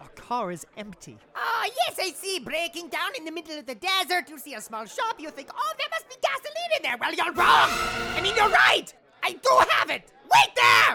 Our 0.00 0.08
car 0.08 0.52
is 0.52 0.66
empty. 0.76 1.16
Ah, 1.34 1.64
yes, 1.64 1.98
I 2.00 2.10
see. 2.10 2.38
Breaking 2.38 2.88
down 2.88 3.10
in 3.16 3.24
the 3.24 3.32
middle 3.32 3.58
of 3.58 3.66
the 3.66 3.74
desert. 3.74 4.28
You 4.28 4.38
see 4.38 4.54
a 4.54 4.60
small 4.60 4.84
shop. 4.84 5.18
You 5.18 5.30
think, 5.30 5.48
oh, 5.56 5.72
there 5.78 5.88
must 5.90 6.08
be 6.08 6.16
gasoline 6.20 6.72
in 6.76 6.82
there. 6.82 6.96
Well, 7.00 7.14
you're 7.14 7.32
wrong. 7.32 7.70
I 8.14 8.20
mean, 8.22 8.34
you're 8.36 8.48
right. 8.50 8.92
I 9.22 9.32
do 9.32 9.58
have 9.70 9.90
it. 9.90 10.12
Wait 10.24 10.54
there. 10.54 10.94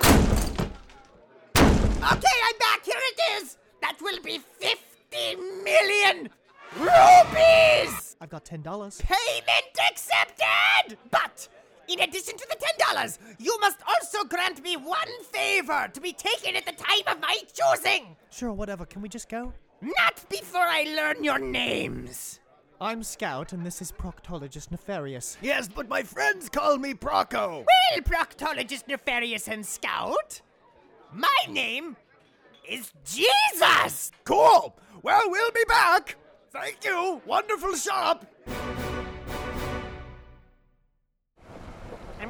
Okay, 1.58 2.38
I'm 2.46 2.58
back. 2.60 2.86
Here 2.86 2.96
it 2.98 3.42
is. 3.42 3.58
That 3.82 3.98
will 4.02 4.22
be 4.24 4.40
50 4.60 5.36
million 5.64 6.30
rupees. 6.78 8.16
I've 8.22 8.30
got 8.30 8.46
$10. 8.46 8.64
Payment 9.02 9.80
accepted. 9.90 10.98
But 11.10 11.48
In 11.92 12.00
addition 12.00 12.38
to 12.38 12.48
the 12.50 12.56
ten 12.56 12.74
dollars, 12.88 13.20
you 13.38 13.58
must 13.60 13.80
also 13.86 14.24
grant 14.26 14.64
me 14.64 14.78
one 14.78 15.24
favor 15.24 15.90
to 15.94 16.00
be 16.00 16.14
taken 16.14 16.56
at 16.56 16.66
the 16.66 16.72
time 16.72 17.04
of 17.08 17.20
my 17.20 17.38
choosing. 17.54 18.16
Sure, 18.30 18.54
whatever. 18.54 18.86
Can 18.86 19.02
we 19.02 19.10
just 19.10 19.28
go? 19.28 19.52
Not 19.82 20.24
before 20.30 20.62
I 20.62 20.84
learn 20.96 21.22
your 21.22 21.38
names. 21.38 22.40
I'm 22.80 23.04
Scout, 23.04 23.52
and 23.52 23.66
this 23.66 23.82
is 23.82 23.92
Proctologist 23.92 24.72
Nefarious. 24.72 25.38
Yes, 25.42 25.68
but 25.68 25.90
my 25.90 26.02
friends 26.02 26.48
call 26.48 26.78
me 26.78 26.94
Proco. 26.94 27.66
Well, 27.66 28.02
Proctologist 28.04 28.88
Nefarious 28.88 29.50
and 29.50 29.66
Scout, 29.66 30.40
my 31.14 31.36
name 31.50 31.98
is 32.68 32.94
Jesus. 33.04 34.12
Cool. 34.24 34.78
Well, 35.04 35.24
we'll 35.26 35.52
be 35.52 35.66
back. 35.68 36.16
Thank 36.52 36.86
you. 36.86 37.22
Wonderful 37.26 37.76
shop. 37.76 38.26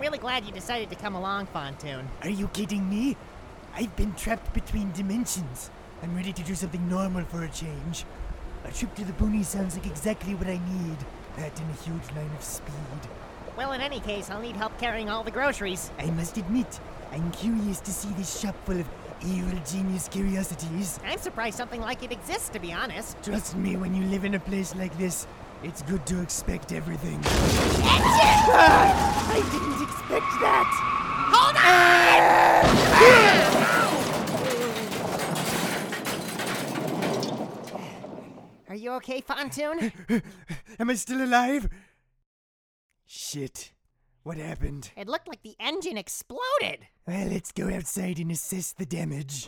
Really 0.01 0.17
glad 0.17 0.43
you 0.45 0.51
decided 0.51 0.89
to 0.89 0.95
come 0.95 1.13
along, 1.13 1.45
Fontoon. 1.53 2.07
Are 2.23 2.29
you 2.29 2.47
kidding 2.47 2.89
me? 2.89 3.15
I've 3.75 3.95
been 3.95 4.13
trapped 4.15 4.51
between 4.51 4.91
dimensions. 4.93 5.69
I'm 6.01 6.15
ready 6.15 6.33
to 6.33 6.41
do 6.41 6.55
something 6.55 6.89
normal 6.89 7.23
for 7.25 7.43
a 7.43 7.49
change. 7.49 8.03
A 8.65 8.71
trip 8.71 8.95
to 8.95 9.05
the 9.05 9.13
boonies 9.13 9.45
sounds 9.45 9.77
like 9.77 9.85
exactly 9.85 10.33
what 10.33 10.47
I 10.47 10.59
need. 10.73 10.97
That 11.37 11.59
and 11.59 11.69
a 11.69 11.83
huge 11.83 12.15
line 12.15 12.31
of 12.35 12.43
speed. 12.43 12.73
Well, 13.55 13.73
in 13.73 13.81
any 13.81 13.99
case, 13.99 14.31
I'll 14.31 14.41
need 14.41 14.55
help 14.55 14.75
carrying 14.79 15.11
all 15.11 15.23
the 15.23 15.29
groceries. 15.29 15.91
I 15.99 16.09
must 16.09 16.35
admit, 16.35 16.79
I'm 17.11 17.29
curious 17.31 17.79
to 17.81 17.91
see 17.91 18.09
this 18.13 18.39
shop 18.39 18.55
full 18.65 18.79
of 18.79 18.87
evil 19.23 19.59
genius 19.69 20.07
curiosities. 20.07 20.99
I'm 21.05 21.19
surprised 21.19 21.57
something 21.57 21.79
like 21.79 22.01
it 22.01 22.11
exists, 22.11 22.49
to 22.49 22.59
be 22.59 22.73
honest. 22.73 23.21
Trust 23.21 23.55
me, 23.55 23.75
when 23.75 23.93
you 23.93 24.03
live 24.05 24.25
in 24.25 24.33
a 24.33 24.39
place 24.39 24.73
like 24.75 24.97
this, 24.97 25.27
it's 25.63 25.81
good 25.83 26.05
to 26.07 26.21
expect 26.21 26.71
everything. 26.71 27.19
I 28.53 29.35
didn't 29.51 29.81
expect 29.81 30.25
that! 30.41 30.67
Hold 31.33 31.55
on! 31.55 32.51
Are 38.69 38.75
you 38.75 38.91
okay, 38.93 39.21
Fontoon? 39.21 39.91
Am 40.79 40.89
I 40.89 40.93
still 40.95 41.23
alive? 41.23 41.69
Shit. 43.05 43.73
What 44.23 44.37
happened? 44.37 44.91
it 44.95 45.07
looked 45.07 45.27
like 45.27 45.41
the 45.41 45.55
engine 45.59 45.97
exploded. 45.97 46.87
Well, 47.07 47.27
let's 47.27 47.51
go 47.51 47.69
outside 47.73 48.19
and 48.19 48.31
assess 48.31 48.71
the 48.71 48.85
damage. 48.85 49.47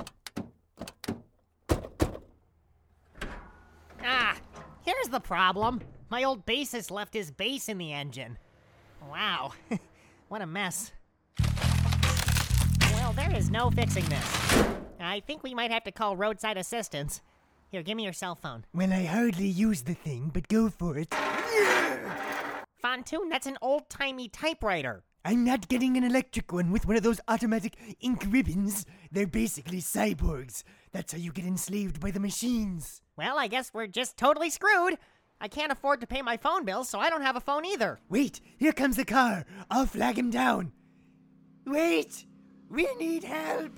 Ah, 4.03 4.36
here's 4.84 5.10
the 5.10 5.20
problem. 5.20 5.82
My 6.13 6.25
old 6.25 6.46
bassist 6.46 6.91
left 6.91 7.15
his 7.15 7.32
bass 7.32 7.67
in 7.67 7.79
the 7.79 7.91
engine. 7.91 8.38
Wow, 9.10 9.53
what 10.27 10.43
a 10.43 10.46
mess. 10.46 10.91
Well, 12.93 13.13
there 13.13 13.36
is 13.36 13.50
no 13.50 13.72
fixing 13.72 14.05
this. 14.05 14.63
I 15.00 15.24
think 15.25 15.41
we 15.41 15.55
might 15.55 15.72
have 15.72 15.84
to 15.86 15.91
call 15.91 16.15
roadside 16.15 16.55
assistance. 16.55 17.24
Here, 17.72 17.82
give 17.82 17.98
me 17.98 18.03
your 18.03 18.13
cell 18.13 18.36
phone. 18.36 18.63
Well, 18.75 18.93
I 18.93 19.05
hardly 19.05 19.48
use 19.48 19.82
the 19.82 19.96
thing, 19.96 20.29
but 20.32 20.48
go 20.50 20.70
for 20.70 21.00
it. 21.00 21.10
Fontoon, 22.84 23.32
that's 23.32 23.48
an 23.48 23.58
old 23.60 23.89
timey 23.89 24.27
typewriter. 24.27 25.01
I'm 25.25 25.43
not 25.43 25.67
getting 25.67 25.98
an 25.98 26.03
electric 26.03 26.53
one 26.53 26.72
with 26.72 26.86
one 26.86 26.96
of 26.96 27.01
those 27.01 27.22
automatic 27.27 27.75
ink 28.01 28.24
ribbons. 28.29 28.86
They're 29.12 29.25
basically 29.25 29.79
cyborgs. 29.79 30.62
That's 30.91 31.13
how 31.13 31.17
you 31.17 31.32
get 31.32 31.46
enslaved 31.46 32.00
by 32.00 32.12
the 32.12 32.20
machines. 32.20 33.01
Well, 33.17 33.39
I 33.39 33.48
guess 33.48 33.74
we're 33.74 33.88
just 33.88 34.15
totally 34.15 34.51
screwed. 34.51 35.00
I 35.44 35.50
can't 35.50 35.74
afford 35.74 36.00
to 36.00 36.08
pay 36.08 36.22
my 36.22 36.38
phone 36.38 36.64
bill, 36.64 36.86
so 36.86 37.00
I 37.00 37.10
don't 37.10 37.22
have 37.22 37.36
a 37.36 37.42
phone 37.42 37.66
either. 37.66 38.00
Wait, 38.08 38.40
here 38.56 38.72
comes 38.72 38.96
the 38.96 39.04
car. 39.04 39.46
I'll 39.70 39.86
flag 39.86 40.18
him 40.18 40.30
down. 40.30 40.72
Wait! 41.66 42.26
We 42.70 42.88
need 42.96 43.26
help! 43.26 43.74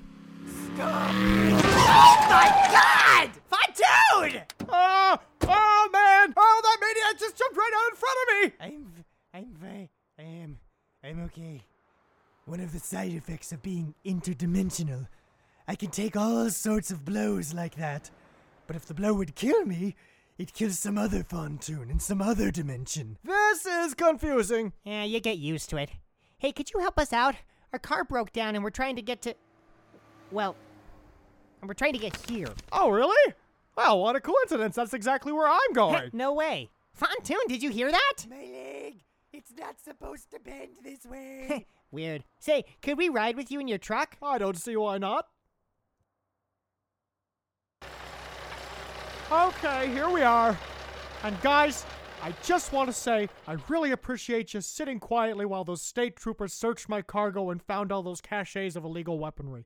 Stop! 0.45 1.11
Oh 1.11 2.17
my 2.29 2.49
God! 2.71 3.31
Fontoon! 3.51 4.43
Oh, 4.69 5.17
oh 5.41 5.89
man! 5.91 6.33
Oh, 6.37 6.61
that 6.63 6.77
maniac 6.79 7.19
just 7.19 7.35
jumped 7.35 7.57
right 7.57 7.71
out 7.75 7.89
in 7.89 7.95
front 7.95 8.19
of 8.21 8.27
me! 8.37 8.53
I'm. 8.61 9.03
I'm 9.33 9.55
fine. 9.55 9.89
I 10.19 10.21
am. 10.21 10.59
I'm 11.03 11.23
okay. 11.25 11.63
One 12.45 12.59
of 12.59 12.73
the 12.73 12.79
side 12.79 13.13
effects 13.13 13.51
of 13.51 13.63
being 13.63 13.95
interdimensional. 14.05 15.07
I 15.67 15.73
can 15.73 15.89
take 15.89 16.15
all 16.15 16.47
sorts 16.51 16.91
of 16.91 17.03
blows 17.03 17.55
like 17.55 17.75
that. 17.77 18.11
But 18.67 18.75
if 18.75 18.85
the 18.85 18.93
blow 18.93 19.15
would 19.15 19.33
kill 19.33 19.65
me, 19.65 19.95
it 20.37 20.53
kills 20.53 20.79
some 20.79 20.97
other 20.97 21.23
Fontoon 21.23 21.89
in 21.89 21.99
some 21.99 22.21
other 22.21 22.51
dimension. 22.51 23.17
This 23.23 23.65
is 23.65 23.93
confusing. 23.93 24.73
Yeah, 24.83 25.03
you 25.03 25.19
get 25.19 25.37
used 25.37 25.69
to 25.71 25.77
it. 25.77 25.91
Hey, 26.37 26.51
could 26.51 26.71
you 26.73 26.79
help 26.79 26.99
us 26.99 27.13
out? 27.13 27.35
Our 27.73 27.79
car 27.79 28.03
broke 28.03 28.31
down 28.33 28.55
and 28.55 28.63
we're 28.63 28.69
trying 28.69 28.95
to 28.97 29.01
get 29.01 29.21
to. 29.23 29.35
Well, 30.31 30.55
and 31.61 31.67
we're 31.67 31.73
trying 31.73 31.93
to 31.93 31.99
get 31.99 32.17
here. 32.29 32.49
Oh, 32.71 32.89
really? 32.89 33.33
Well, 33.77 33.99
what 34.01 34.15
a 34.15 34.21
coincidence. 34.21 34.75
That's 34.75 34.93
exactly 34.93 35.31
where 35.31 35.47
I'm 35.47 35.73
going. 35.73 36.09
no 36.13 36.33
way. 36.33 36.69
Fontoon, 36.99 37.47
did 37.47 37.61
you 37.61 37.69
hear 37.71 37.91
that? 37.91 38.13
My 38.29 38.37
leg! 38.37 39.03
It's 39.33 39.51
not 39.59 39.81
supposed 39.81 40.31
to 40.31 40.39
bend 40.39 40.77
this 40.81 41.05
way! 41.09 41.65
Weird. 41.91 42.23
Say, 42.39 42.63
could 42.81 42.97
we 42.97 43.09
ride 43.09 43.35
with 43.35 43.51
you 43.51 43.59
in 43.59 43.67
your 43.67 43.77
truck? 43.77 44.15
I 44.21 44.37
don't 44.37 44.57
see 44.57 44.75
why 44.77 44.97
not. 44.97 45.27
Okay, 49.31 49.91
here 49.91 50.09
we 50.09 50.21
are. 50.21 50.55
And 51.23 51.41
guys, 51.41 51.83
I 52.21 52.31
just 52.43 52.71
want 52.71 52.89
to 52.89 52.93
say 52.93 53.27
I 53.47 53.57
really 53.69 53.91
appreciate 53.91 54.53
you 54.53 54.61
sitting 54.61 54.99
quietly 54.99 55.45
while 55.45 55.63
those 55.63 55.81
state 55.81 56.15
troopers 56.15 56.53
searched 56.53 56.87
my 56.87 57.01
cargo 57.01 57.49
and 57.49 57.59
found 57.61 57.91
all 57.91 58.03
those 58.03 58.21
caches 58.21 58.75
of 58.75 58.85
illegal 58.85 59.17
weaponry. 59.17 59.65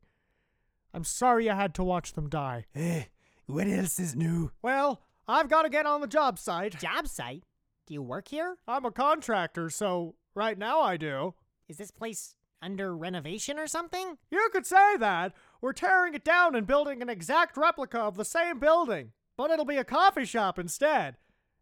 I'm 0.94 1.04
sorry 1.04 1.50
I 1.50 1.56
had 1.56 1.74
to 1.76 1.84
watch 1.84 2.14
them 2.14 2.30
die. 2.30 2.68
Eh, 2.74 3.04
what 3.48 3.68
else 3.68 4.00
is 4.00 4.16
new? 4.16 4.52
Well, 4.62 5.02
I've 5.28 5.50
got 5.50 5.64
to 5.64 5.70
get 5.70 5.86
on 5.86 6.00
the 6.00 6.08
job 6.08 6.40
site. 6.40 6.80
Job 6.80 7.08
site? 7.08 7.44
Do 7.86 7.94
you 7.94 8.02
work 8.02 8.30
here? 8.30 8.58
I'm 8.66 8.86
a 8.86 8.92
contractor, 8.92 9.70
so 9.70 10.16
right 10.36 10.58
now 10.58 10.80
I 10.82 10.96
do. 10.96 11.34
Is 11.68 11.78
this 11.78 11.92
place 11.92 12.36
under 12.62 12.96
renovation 12.96 13.60
or 13.60 13.68
something? 13.68 14.18
You 14.32 14.50
could 14.54 14.66
say 14.66 14.96
that. 14.98 15.34
We're 15.62 15.74
tearing 15.74 16.14
it 16.14 16.24
down 16.24 16.56
and 16.56 16.66
building 16.66 17.02
an 17.02 17.10
exact 17.10 17.58
replica 17.58 18.00
of 18.00 18.16
the 18.16 18.26
same 18.26 18.60
building, 18.60 19.12
but 19.40 19.52
it'll 19.52 19.64
be 19.64 19.78
a 19.78 19.86
coffee 19.86 20.26
shop 20.26 20.60
instead, 20.60 21.16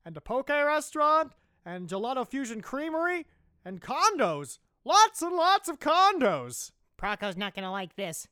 and 0.04 0.18
a 0.18 0.20
poke 0.20 0.50
restaurant, 0.50 1.34
and 1.64 1.88
gelato 1.88 2.28
fusion 2.28 2.60
creamery, 2.60 3.28
and 3.64 3.84
condos. 3.84 4.58
Lots 4.84 5.22
and 5.22 5.36
lots 5.36 5.70
of 5.70 5.80
condos. 5.80 6.72
Proco's 6.98 7.38
not 7.38 7.54
gonna 7.54 7.72
like 7.72 7.96
this. 7.96 8.28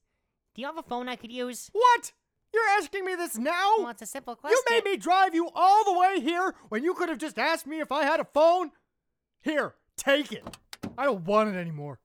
Do 0.55 0.63
you 0.63 0.65
have 0.65 0.79
a 0.79 0.81
phone 0.81 1.07
I 1.07 1.15
could 1.15 1.31
use? 1.31 1.69
What? 1.73 2.11
You're 2.55 2.67
asking 2.79 3.05
me 3.05 3.13
this 3.13 3.37
now? 3.37 3.75
Well, 3.77 3.89
it's 3.89 4.01
a 4.01 4.07
simple 4.07 4.35
question. 4.35 4.57
you 4.67 4.75
made 4.75 4.83
me 4.83 4.97
drive 4.97 5.35
you 5.35 5.47
all 5.53 5.85
the 5.85 5.93
way 5.93 6.21
here 6.21 6.55
when 6.69 6.83
you 6.83 6.95
could 6.95 7.09
have 7.09 7.19
just 7.19 7.37
asked 7.37 7.67
me 7.67 7.79
if 7.79 7.91
I 7.91 8.03
had 8.03 8.19
a 8.19 8.25
phone? 8.25 8.71
Here, 9.41 9.75
take 9.95 10.31
it. 10.31 10.43
I 10.97 11.05
don't 11.05 11.23
want 11.23 11.55
it 11.55 11.59
anymore. 11.59 11.99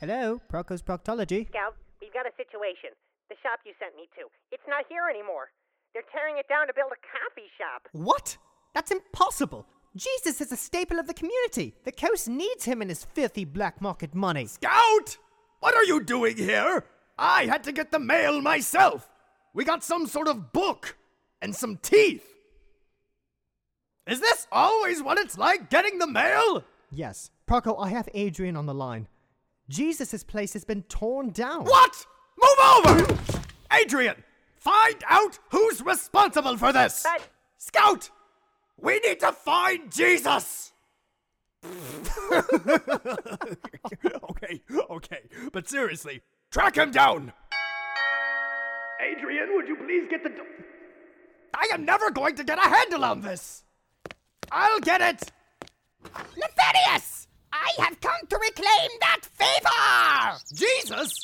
Hello, 0.00 0.40
Proco's 0.50 0.80
Proctology. 0.80 1.46
Scout, 1.48 1.76
we've 2.00 2.14
got 2.14 2.24
a 2.24 2.32
situation. 2.38 2.96
The 3.28 3.36
shop 3.42 3.60
you 3.66 3.74
sent 3.78 3.94
me 3.96 4.08
to. 4.16 4.28
It's 4.50 4.62
not 4.66 4.86
here 4.88 5.02
anymore. 5.10 5.52
They're 5.92 6.08
tearing 6.10 6.38
it 6.38 6.48
down 6.48 6.68
to 6.68 6.72
build 6.72 6.90
a 6.90 7.00
coffee 7.04 7.50
shop. 7.58 7.86
What? 7.92 8.38
That's 8.72 8.90
impossible. 8.90 9.66
Jesus 9.94 10.40
is 10.40 10.52
a 10.52 10.56
staple 10.56 10.98
of 10.98 11.06
the 11.06 11.12
community. 11.12 11.74
The 11.84 11.92
coast 11.92 12.30
needs 12.30 12.64
him 12.64 12.80
and 12.80 12.90
his 12.90 13.04
filthy 13.04 13.44
black 13.44 13.82
market 13.82 14.14
money. 14.14 14.46
Scout! 14.46 15.18
What 15.58 15.74
are 15.74 15.84
you 15.84 16.02
doing 16.02 16.38
here? 16.38 16.82
I 17.18 17.44
had 17.44 17.62
to 17.64 17.72
get 17.72 17.90
the 17.90 17.98
mail 17.98 18.40
myself. 18.40 19.06
We 19.52 19.66
got 19.66 19.84
some 19.84 20.06
sort 20.06 20.28
of 20.28 20.50
book 20.50 20.96
and 21.42 21.54
some 21.54 21.76
teeth. 21.76 22.24
Is 24.06 24.20
this 24.20 24.46
always 24.50 25.02
what 25.02 25.18
it's 25.18 25.36
like 25.36 25.68
getting 25.68 25.98
the 25.98 26.06
mail? 26.06 26.64
Yes. 26.90 27.30
Proco, 27.46 27.76
I 27.78 27.90
have 27.90 28.08
Adrian 28.14 28.56
on 28.56 28.64
the 28.64 28.72
line. 28.72 29.06
Jesus' 29.70 30.24
place 30.24 30.52
has 30.52 30.64
been 30.64 30.82
torn 30.82 31.30
down. 31.30 31.64
What? 31.64 32.04
Move 32.42 32.58
over! 32.98 33.16
Adrian, 33.72 34.16
find 34.56 34.96
out 35.08 35.38
who's 35.50 35.80
responsible 35.82 36.56
for 36.56 36.72
this. 36.72 37.02
But- 37.04 37.28
Scout, 37.56 38.10
we 38.78 38.98
need 39.00 39.20
to 39.20 39.30
find 39.32 39.92
Jesus. 39.92 40.72
okay, 44.30 44.62
okay, 44.90 45.20
but 45.52 45.68
seriously, 45.68 46.22
track 46.50 46.76
him 46.76 46.90
down. 46.90 47.32
Adrian, 49.00 49.54
would 49.54 49.68
you 49.68 49.76
please 49.76 50.08
get 50.10 50.22
the. 50.22 50.30
Do- 50.30 50.46
I 51.54 51.68
am 51.74 51.84
never 51.84 52.10
going 52.10 52.34
to 52.36 52.44
get 52.44 52.58
a 52.58 52.62
handle 52.68 53.04
on 53.04 53.20
this. 53.20 53.62
I'll 54.50 54.80
get 54.80 55.00
it. 55.02 55.30
Nefarious! 56.36 57.19
I 57.78 57.82
have 57.84 58.00
come 58.00 58.26
to 58.28 58.36
reclaim 58.36 58.90
that 59.00 59.20
favor! 59.24 60.38
Jesus? 60.54 61.14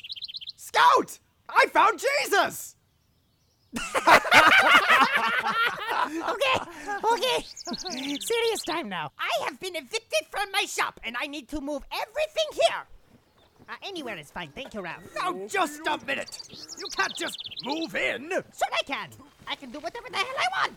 Scout! 0.57 1.19
I 1.49 1.67
found 1.67 2.01
Jesus! 2.01 2.77
okay, 3.97 4.15
okay. 7.13 7.45
Serious 8.21 8.63
time 8.65 8.89
now. 8.89 9.13
I 9.19 9.45
have 9.45 9.61
been 9.61 9.77
evicted 9.77 10.27
from 10.31 10.51
my 10.53 10.65
shop, 10.65 10.99
and 11.05 11.15
I 11.21 11.27
need 11.27 11.49
to 11.49 11.61
move 11.61 11.83
everything 11.93 12.47
here. 12.53 12.85
Uh, 13.69 13.75
anywhere 13.83 14.17
is 14.17 14.31
fine. 14.31 14.51
Thank 14.55 14.75
you, 14.75 14.81
Ralph. 14.81 15.03
Now, 15.17 15.47
just 15.49 15.81
a 15.87 15.99
minute. 16.07 16.41
You 16.51 16.87
can't 16.97 17.15
just 17.17 17.37
move 17.65 17.95
in. 17.97 18.31
Sure, 18.31 18.73
I 18.73 18.83
can. 18.87 19.11
I 19.49 19.57
can 19.57 19.71
do 19.71 19.81
whatever 19.81 20.09
the 20.09 20.17
hell 20.17 20.37
I 20.39 20.47
want. 20.61 20.75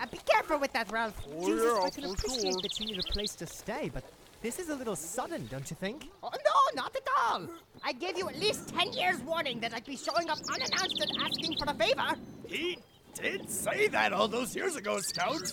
Uh, 0.00 0.06
be 0.06 0.18
careful 0.26 0.58
with 0.58 0.72
that, 0.72 0.92
Ralph. 0.92 1.18
Jesus, 1.44 1.78
I 1.82 1.90
can 1.90 2.04
appreciate 2.04 2.62
that 2.62 2.78
you 2.78 2.86
need 2.86 2.98
a 2.98 3.12
place 3.12 3.34
to 3.36 3.46
stay, 3.46 3.90
but 3.92 4.04
this 4.42 4.58
is 4.58 4.68
a 4.68 4.74
little 4.74 4.96
sudden, 4.96 5.46
don't 5.50 5.68
you 5.70 5.76
think? 5.76 6.08
Oh, 6.22 6.30
no, 6.32 6.82
not 6.82 6.96
at 6.96 7.08
all. 7.24 7.46
I 7.84 7.92
gave 7.92 8.16
you 8.16 8.28
at 8.28 8.38
least 8.38 8.68
10 8.68 8.92
years 8.92 9.20
warning 9.20 9.60
that 9.60 9.74
I'd 9.74 9.84
be 9.84 9.96
showing 9.96 10.28
up 10.30 10.38
unannounced 10.52 11.00
and 11.00 11.22
asking 11.22 11.56
for 11.58 11.70
a 11.70 11.74
favor. 11.74 12.20
He 12.46 12.78
did 13.14 13.50
say 13.50 13.88
that 13.88 14.12
all 14.12 14.28
those 14.28 14.54
years 14.56 14.76
ago, 14.76 14.98
Scout. 15.00 15.52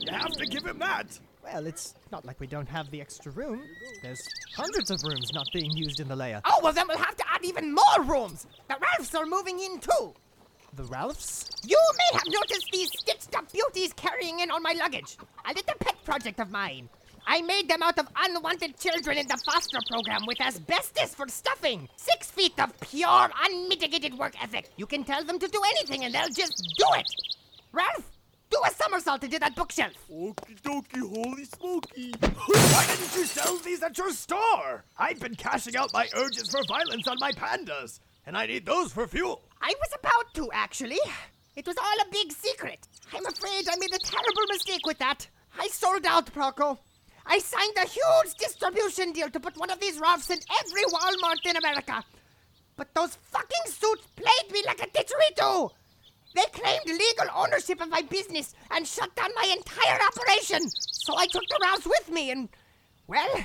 You 0.00 0.12
have 0.12 0.32
to 0.32 0.46
give 0.46 0.66
him 0.66 0.78
that. 0.78 1.18
Well, 1.44 1.66
it's 1.66 1.94
not 2.12 2.24
like 2.24 2.40
we 2.40 2.46
don't 2.46 2.68
have 2.68 2.90
the 2.90 3.00
extra 3.00 3.32
room. 3.32 3.62
There's 4.02 4.20
hundreds 4.54 4.90
of 4.90 5.02
rooms 5.02 5.30
not 5.32 5.46
being 5.52 5.70
used 5.70 6.00
in 6.00 6.08
the 6.08 6.16
layer. 6.16 6.40
Oh, 6.44 6.60
well, 6.62 6.72
then 6.72 6.86
we'll 6.88 6.98
have 6.98 7.16
to 7.16 7.24
add 7.32 7.44
even 7.44 7.72
more 7.74 8.04
rooms. 8.04 8.46
The 8.68 8.76
Ralphs 8.80 9.14
are 9.14 9.26
moving 9.26 9.58
in, 9.60 9.78
too. 9.78 10.14
The 10.74 10.84
Ralphs? 10.84 11.48
You 11.64 11.80
may 11.96 12.18
have 12.18 12.26
noticed 12.26 12.68
these 12.72 12.90
stitched 12.98 13.34
up 13.36 13.50
beauties 13.50 13.92
carrying 13.94 14.40
in 14.40 14.50
on 14.50 14.62
my 14.62 14.72
luggage. 14.72 15.16
A 15.46 15.54
little 15.54 15.74
pet 15.80 15.96
project 16.04 16.40
of 16.40 16.50
mine. 16.50 16.88
I 17.30 17.42
made 17.42 17.68
them 17.68 17.82
out 17.82 17.98
of 17.98 18.08
unwanted 18.16 18.80
children 18.80 19.18
in 19.18 19.28
the 19.28 19.36
foster 19.44 19.80
program 19.90 20.24
with 20.26 20.40
asbestos 20.40 21.14
for 21.14 21.28
stuffing. 21.28 21.86
Six 21.98 22.30
feet 22.30 22.58
of 22.58 22.72
pure, 22.80 23.30
unmitigated 23.44 24.16
work 24.16 24.32
ethic. 24.42 24.70
You 24.78 24.86
can 24.86 25.04
tell 25.04 25.22
them 25.22 25.38
to 25.38 25.46
do 25.46 25.60
anything 25.68 26.06
and 26.06 26.14
they'll 26.14 26.30
just 26.30 26.56
do 26.78 26.86
it. 26.96 27.06
Ralph, 27.70 28.16
do 28.48 28.58
a 28.66 28.70
somersault 28.70 29.24
into 29.24 29.38
that 29.40 29.54
bookshelf. 29.54 29.92
Okie 30.10 30.58
dokie, 30.62 31.00
holy 31.00 31.44
smoky. 31.44 32.14
Why 32.18 32.86
didn't 32.86 33.14
you 33.14 33.26
sell 33.26 33.58
these 33.58 33.82
at 33.82 33.98
your 33.98 34.10
store? 34.12 34.84
I've 34.96 35.20
been 35.20 35.34
cashing 35.34 35.76
out 35.76 35.92
my 35.92 36.08
urges 36.14 36.48
for 36.48 36.62
violence 36.66 37.06
on 37.06 37.18
my 37.20 37.32
pandas, 37.32 38.00
and 38.24 38.38
I 38.38 38.46
need 38.46 38.64
those 38.64 38.90
for 38.90 39.06
fuel. 39.06 39.42
I 39.60 39.74
was 39.78 39.98
about 39.98 40.32
to, 40.32 40.48
actually. 40.54 41.00
It 41.56 41.66
was 41.66 41.76
all 41.76 42.06
a 42.06 42.10
big 42.10 42.32
secret. 42.32 42.88
I'm 43.12 43.26
afraid 43.26 43.68
I 43.68 43.76
made 43.78 43.92
a 43.94 43.98
terrible 43.98 44.46
mistake 44.50 44.86
with 44.86 44.98
that. 44.98 45.28
I 45.58 45.68
sold 45.68 46.06
out, 46.06 46.32
Proco. 46.32 46.78
I 47.28 47.38
signed 47.38 47.76
a 47.76 47.86
huge 47.86 48.34
distribution 48.38 49.12
deal 49.12 49.28
to 49.28 49.38
put 49.38 49.56
one 49.58 49.70
of 49.70 49.78
these 49.80 50.00
Ralphs 50.00 50.30
in 50.30 50.38
every 50.60 50.84
Walmart 50.84 51.44
in 51.44 51.56
America. 51.56 52.02
But 52.76 52.94
those 52.94 53.16
fucking 53.16 53.66
suits 53.66 54.06
played 54.16 54.50
me 54.50 54.62
like 54.66 54.82
a 54.82 54.86
didgeridoo. 54.86 55.70
They 56.34 56.44
claimed 56.52 56.86
legal 56.86 57.26
ownership 57.36 57.82
of 57.82 57.90
my 57.90 58.02
business 58.02 58.54
and 58.70 58.86
shut 58.86 59.14
down 59.14 59.30
my 59.34 59.54
entire 59.54 59.98
operation. 60.06 60.60
So 60.70 61.16
I 61.18 61.26
took 61.26 61.46
the 61.48 61.58
Ralphs 61.60 61.86
with 61.86 62.10
me 62.10 62.30
and, 62.30 62.48
well, 63.06 63.44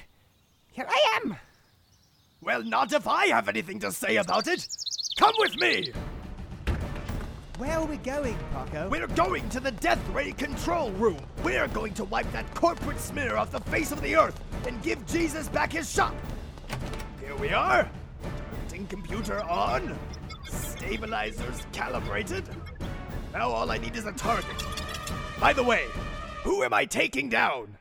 here 0.71 0.87
I 0.87 1.19
am. 1.21 1.35
Well, 2.41 2.63
not 2.63 2.93
if 2.93 3.07
I 3.07 3.27
have 3.27 3.49
anything 3.49 3.79
to 3.81 3.91
say 3.91 4.15
about 4.15 4.47
it. 4.47 4.65
Come 5.17 5.33
with 5.39 5.55
me. 5.57 5.91
Where 7.60 7.77
are 7.77 7.86
we 7.86 7.98
going, 7.98 8.36
Paco? 8.51 8.89
We're 8.89 9.05
going 9.05 9.48
to 9.50 9.60
the 9.60 9.72
Death 9.72 10.00
Ray 10.10 10.31
control 10.31 10.89
room. 10.93 11.19
We're 11.43 11.67
going 11.67 11.93
to 11.93 12.03
wipe 12.03 12.31
that 12.31 12.51
corporate 12.55 13.00
smear 13.00 13.38
off 13.38 13.51
the 13.51 13.60
face 13.60 13.91
of 13.91 14.01
the 14.01 14.15
earth 14.15 14.39
and 14.65 14.81
give 14.81 15.05
Jesus 15.05 15.50
back 15.50 15.72
his 15.72 15.91
shop. 15.91 16.15
Here 17.19 17.36
we 17.36 17.50
are. 17.50 17.88
Targeting 18.24 18.88
computer 18.88 19.43
on. 19.43 19.95
Stabilizers 20.45 21.62
calibrated. 21.72 22.43
Now 23.33 23.50
all 23.50 23.69
I 23.69 23.77
need 23.77 23.95
is 23.95 24.07
a 24.07 24.13
target. 24.13 24.65
By 25.39 25.53
the 25.53 25.63
way, 25.63 25.86
who 26.43 26.63
am 26.63 26.74
I 26.74 26.86
taking 26.86 27.29
down? 27.29 27.77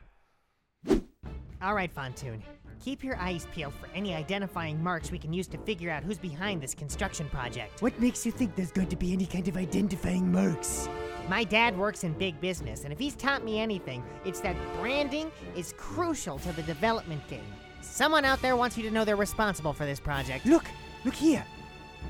All 1.63 1.73
right, 1.73 1.93
Fontoon. 1.95 2.41
Keep 2.83 3.01
your 3.01 3.15
eyes 3.15 3.47
peeled 3.53 3.73
for 3.75 3.87
any 3.95 4.13
identifying 4.13 4.83
marks 4.83 5.09
we 5.09 5.17
can 5.17 5.31
use 5.31 5.47
to 5.47 5.57
figure 5.59 5.89
out 5.89 6.03
who's 6.03 6.17
behind 6.17 6.61
this 6.61 6.75
construction 6.75 7.29
project. 7.29 7.81
What 7.81 7.97
makes 7.97 8.25
you 8.25 8.31
think 8.33 8.57
there's 8.57 8.73
going 8.73 8.89
to 8.89 8.97
be 8.97 9.13
any 9.13 9.25
kind 9.25 9.47
of 9.47 9.55
identifying 9.55 10.29
marks? 10.29 10.89
My 11.29 11.45
dad 11.45 11.77
works 11.77 12.03
in 12.03 12.11
big 12.11 12.41
business, 12.41 12.83
and 12.83 12.91
if 12.91 12.99
he's 12.99 13.15
taught 13.15 13.45
me 13.45 13.57
anything, 13.57 14.03
it's 14.25 14.41
that 14.41 14.57
branding 14.81 15.31
is 15.55 15.73
crucial 15.77 16.39
to 16.39 16.51
the 16.51 16.63
development 16.63 17.25
game. 17.29 17.45
Someone 17.79 18.25
out 18.25 18.41
there 18.41 18.57
wants 18.57 18.77
you 18.77 18.83
to 18.83 18.91
know 18.91 19.05
they're 19.05 19.15
responsible 19.15 19.71
for 19.71 19.85
this 19.85 20.01
project. 20.01 20.45
Look, 20.45 20.65
look 21.05 21.13
here. 21.13 21.45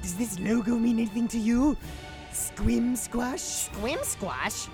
Does 0.02 0.16
this 0.16 0.40
logo 0.40 0.80
mean 0.80 0.98
anything 0.98 1.28
to 1.28 1.38
you? 1.38 1.78
Squim 2.32 2.98
Squash? 2.98 3.70
Squim 3.70 4.04
Squash? 4.04 4.70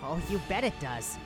Oh, 0.00 0.22
you 0.30 0.40
bet 0.48 0.62
it 0.62 0.78
does. 0.78 1.18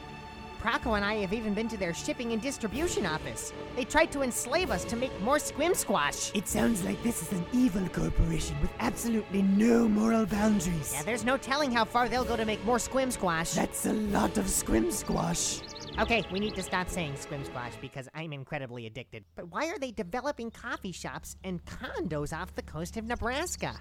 Proco 0.62 0.96
and 0.96 1.04
I 1.04 1.14
have 1.16 1.32
even 1.32 1.54
been 1.54 1.68
to 1.68 1.76
their 1.76 1.94
shipping 1.94 2.32
and 2.32 2.42
distribution 2.42 3.06
office. 3.06 3.52
They 3.76 3.84
tried 3.84 4.10
to 4.12 4.22
enslave 4.22 4.70
us 4.70 4.84
to 4.86 4.96
make 4.96 5.18
more 5.20 5.36
Squim 5.36 5.76
Squash. 5.76 6.32
It 6.34 6.48
sounds 6.48 6.84
like 6.84 7.02
this 7.02 7.22
is 7.22 7.32
an 7.32 7.44
evil 7.52 7.88
corporation 7.88 8.60
with 8.60 8.70
absolutely 8.80 9.42
no 9.42 9.88
moral 9.88 10.26
boundaries. 10.26 10.92
Yeah, 10.92 11.02
there's 11.04 11.24
no 11.24 11.36
telling 11.36 11.70
how 11.70 11.84
far 11.84 12.08
they'll 12.08 12.24
go 12.24 12.36
to 12.36 12.44
make 12.44 12.64
more 12.64 12.78
Squim 12.78 13.12
Squash. 13.12 13.52
That's 13.52 13.86
a 13.86 13.92
lot 13.92 14.36
of 14.36 14.46
Squim 14.46 14.92
Squash. 14.92 15.60
Okay, 16.00 16.24
we 16.32 16.40
need 16.40 16.54
to 16.54 16.62
stop 16.62 16.88
saying 16.88 17.14
Squim 17.14 17.44
Squash 17.46 17.72
because 17.80 18.08
I'm 18.14 18.32
incredibly 18.32 18.86
addicted. 18.86 19.24
But 19.36 19.50
why 19.50 19.66
are 19.68 19.78
they 19.78 19.90
developing 19.90 20.50
coffee 20.50 20.92
shops 20.92 21.36
and 21.44 21.64
condos 21.64 22.36
off 22.36 22.54
the 22.54 22.62
coast 22.62 22.96
of 22.96 23.04
Nebraska? 23.04 23.74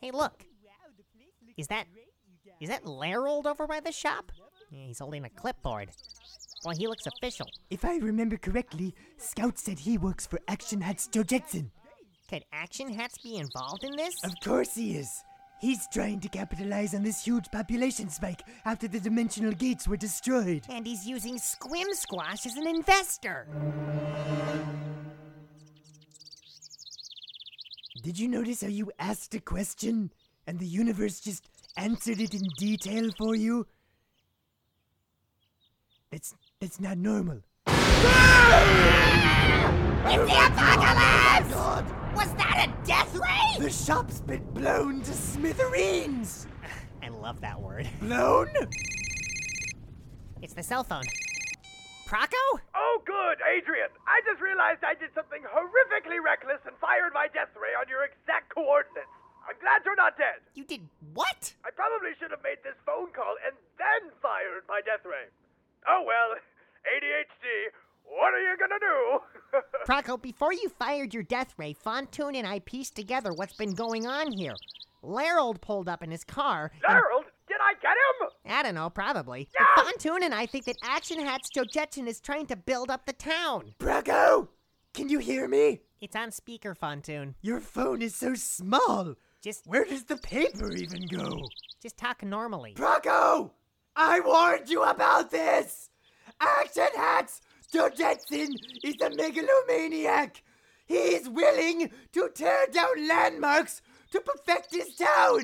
Hey, 0.00 0.10
look. 0.10 0.44
Is 1.56 1.68
that 1.68 1.86
is 2.60 2.68
that 2.68 2.86
Larold 2.86 3.46
over 3.46 3.66
by 3.66 3.80
the 3.80 3.92
shop? 3.92 4.32
Yeah, 4.70 4.86
he's 4.86 4.98
holding 4.98 5.24
a 5.24 5.30
clipboard. 5.30 5.90
Boy, 6.62 6.74
he 6.78 6.86
looks 6.86 7.06
official. 7.06 7.46
If 7.70 7.84
I 7.84 7.96
remember 7.96 8.36
correctly, 8.36 8.94
Scout 9.18 9.58
said 9.58 9.78
he 9.78 9.98
works 9.98 10.26
for 10.26 10.40
Action 10.48 10.80
Hats 10.80 11.06
Joe 11.08 11.22
Jetson. 11.22 11.70
Could 12.30 12.44
Action 12.52 12.92
Hats 12.92 13.18
be 13.18 13.36
involved 13.36 13.84
in 13.84 13.94
this? 13.96 14.24
Of 14.24 14.32
course 14.42 14.74
he 14.74 14.96
is. 14.96 15.22
He's 15.60 15.86
trying 15.92 16.20
to 16.20 16.28
capitalize 16.28 16.94
on 16.94 17.02
this 17.02 17.24
huge 17.24 17.50
population 17.50 18.08
spike 18.08 18.42
after 18.64 18.88
the 18.88 19.00
dimensional 19.00 19.52
gates 19.52 19.86
were 19.86 19.96
destroyed. 19.96 20.64
And 20.68 20.86
he's 20.86 21.06
using 21.06 21.36
Squim 21.36 21.92
Squash 21.92 22.46
as 22.46 22.56
an 22.56 22.66
investor. 22.66 23.46
Did 28.02 28.18
you 28.18 28.28
notice 28.28 28.62
how 28.62 28.68
you 28.68 28.90
asked 28.98 29.34
a 29.34 29.40
question 29.40 30.10
and 30.46 30.58
the 30.58 30.66
universe 30.66 31.20
just 31.20 31.46
answered 31.76 32.20
it 32.20 32.34
in 32.34 32.48
detail 32.56 33.10
for 33.16 33.34
you? 33.34 33.66
That's 36.10 36.34
that's 36.60 36.80
not 36.80 36.98
normal. 36.98 37.40
It's 40.06 40.30
the 40.30 40.46
apocalypse! 40.46 41.54
God. 41.54 41.84
Was 42.14 42.32
that 42.34 42.68
a 42.68 42.86
death 42.86 43.14
ray? 43.16 43.58
The 43.58 43.70
shop's 43.70 44.20
been 44.20 44.44
blown 44.52 45.00
to 45.02 45.12
smithereens. 45.12 46.46
I 47.02 47.08
love 47.08 47.40
that 47.40 47.60
word. 47.60 47.88
Blown? 48.00 48.48
It's 50.42 50.54
the 50.54 50.62
cell 50.62 50.84
phone. 50.84 51.04
Proco? 52.06 52.60
Oh, 52.76 53.02
good, 53.04 53.38
Adrian. 53.56 53.88
I 54.06 54.20
just 54.28 54.40
realized 54.40 54.84
I 54.84 54.94
did 54.94 55.10
something 55.14 55.42
horrifically 55.42 56.22
reckless 56.22 56.60
and 56.66 56.76
fired 56.80 57.12
my 57.14 57.26
death 57.32 57.50
ray 57.56 57.74
on 57.74 57.88
your 57.88 58.04
exact 58.04 58.54
coordinates. 58.54 59.08
I'm 59.48 59.56
glad 59.60 59.82
you're 59.84 59.96
not 59.96 60.16
dead. 60.16 60.40
You 60.54 60.64
did 60.64 60.88
what? 61.12 61.52
I 61.64 61.70
probably 61.70 62.10
should 62.18 62.30
have 62.30 62.42
made 62.42 62.58
this 62.64 62.76
phone 62.86 63.12
call 63.12 63.34
and 63.44 63.54
then 63.78 64.10
fired 64.22 64.64
my 64.68 64.80
death 64.84 65.04
ray. 65.04 65.28
Oh 65.88 66.02
well, 66.06 66.36
ADHD. 66.88 67.72
What 68.04 68.34
are 68.34 68.40
you 68.40 68.56
gonna 68.58 68.80
do? 68.80 69.60
Proco, 69.88 70.20
before 70.20 70.52
you 70.52 70.68
fired 70.68 71.14
your 71.14 71.22
death 71.22 71.54
ray, 71.56 71.74
Fontoon 71.74 72.36
and 72.36 72.46
I 72.46 72.60
pieced 72.60 72.96
together 72.96 73.32
what's 73.32 73.54
been 73.56 73.74
going 73.74 74.06
on 74.06 74.32
here. 74.32 74.54
Larold 75.02 75.60
pulled 75.60 75.88
up 75.88 76.02
in 76.02 76.10
his 76.10 76.24
car. 76.24 76.70
and- 76.88 77.02
did 77.46 77.58
I 77.60 77.74
get 77.74 77.90
him? 77.92 78.52
I 78.56 78.62
don't 78.62 78.74
know, 78.74 78.88
probably. 78.88 79.48
But 79.76 79.84
Fontoon 79.84 80.22
and 80.22 80.34
I 80.34 80.46
think 80.46 80.64
that 80.64 80.76
Action 80.82 81.20
Hats 81.20 81.50
Joe 81.50 81.64
Jetson 81.64 82.08
is 82.08 82.18
trying 82.18 82.46
to 82.46 82.56
build 82.56 82.90
up 82.90 83.04
the 83.04 83.12
town. 83.12 83.74
Brago! 83.78 84.48
Can 84.94 85.10
you 85.10 85.18
hear 85.18 85.46
me? 85.46 85.80
It's 86.00 86.16
on 86.16 86.30
speaker, 86.30 86.74
Fontoon. 86.74 87.34
Your 87.42 87.60
phone 87.60 88.00
is 88.00 88.14
so 88.14 88.34
small. 88.34 89.14
Just 89.44 89.66
Where 89.66 89.84
does 89.84 90.04
the 90.04 90.16
paper 90.16 90.72
even 90.72 91.06
go? 91.06 91.42
just 91.82 91.98
talk 91.98 92.24
normally. 92.24 92.72
Brago! 92.72 93.50
I 93.94 94.20
warned 94.20 94.70
you 94.70 94.82
about 94.82 95.30
this! 95.30 95.90
Action 96.40 96.88
Hats! 96.96 97.42
Joe 97.70 97.90
Jetson 97.90 98.56
is 98.82 98.98
a 99.02 99.10
megalomaniac! 99.10 100.42
He's 100.86 101.28
willing 101.28 101.90
to 102.12 102.30
tear 102.34 102.68
down 102.72 103.06
landmarks 103.06 103.82
to 104.12 104.20
perfect 104.22 104.74
his 104.74 104.96
town! 104.96 105.42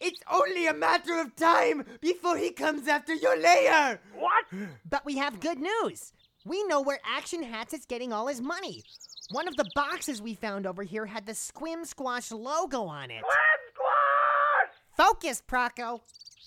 It's 0.00 0.20
only 0.28 0.66
a 0.66 0.74
matter 0.74 1.16
of 1.20 1.36
time 1.36 1.84
before 2.00 2.36
he 2.36 2.50
comes 2.50 2.88
after 2.88 3.14
your 3.14 3.40
lair! 3.40 4.00
What? 4.18 4.46
But 4.90 5.04
we 5.04 5.18
have 5.18 5.38
good 5.38 5.60
news. 5.60 6.12
We 6.44 6.64
know 6.64 6.80
where 6.80 6.98
Action 7.04 7.44
Hats 7.44 7.74
is 7.74 7.86
getting 7.86 8.12
all 8.12 8.26
his 8.26 8.40
money. 8.40 8.82
One 9.30 9.48
of 9.48 9.56
the 9.56 9.68
boxes 9.74 10.22
we 10.22 10.34
found 10.34 10.66
over 10.66 10.84
here 10.84 11.06
had 11.06 11.26
the 11.26 11.32
Squim 11.32 11.84
Squash 11.84 12.30
logo 12.30 12.84
on 12.84 13.10
it. 13.10 13.24
Squim 13.24 13.72
Squash! 13.74 14.72
Focus, 14.96 15.42
Proco. 15.46 16.00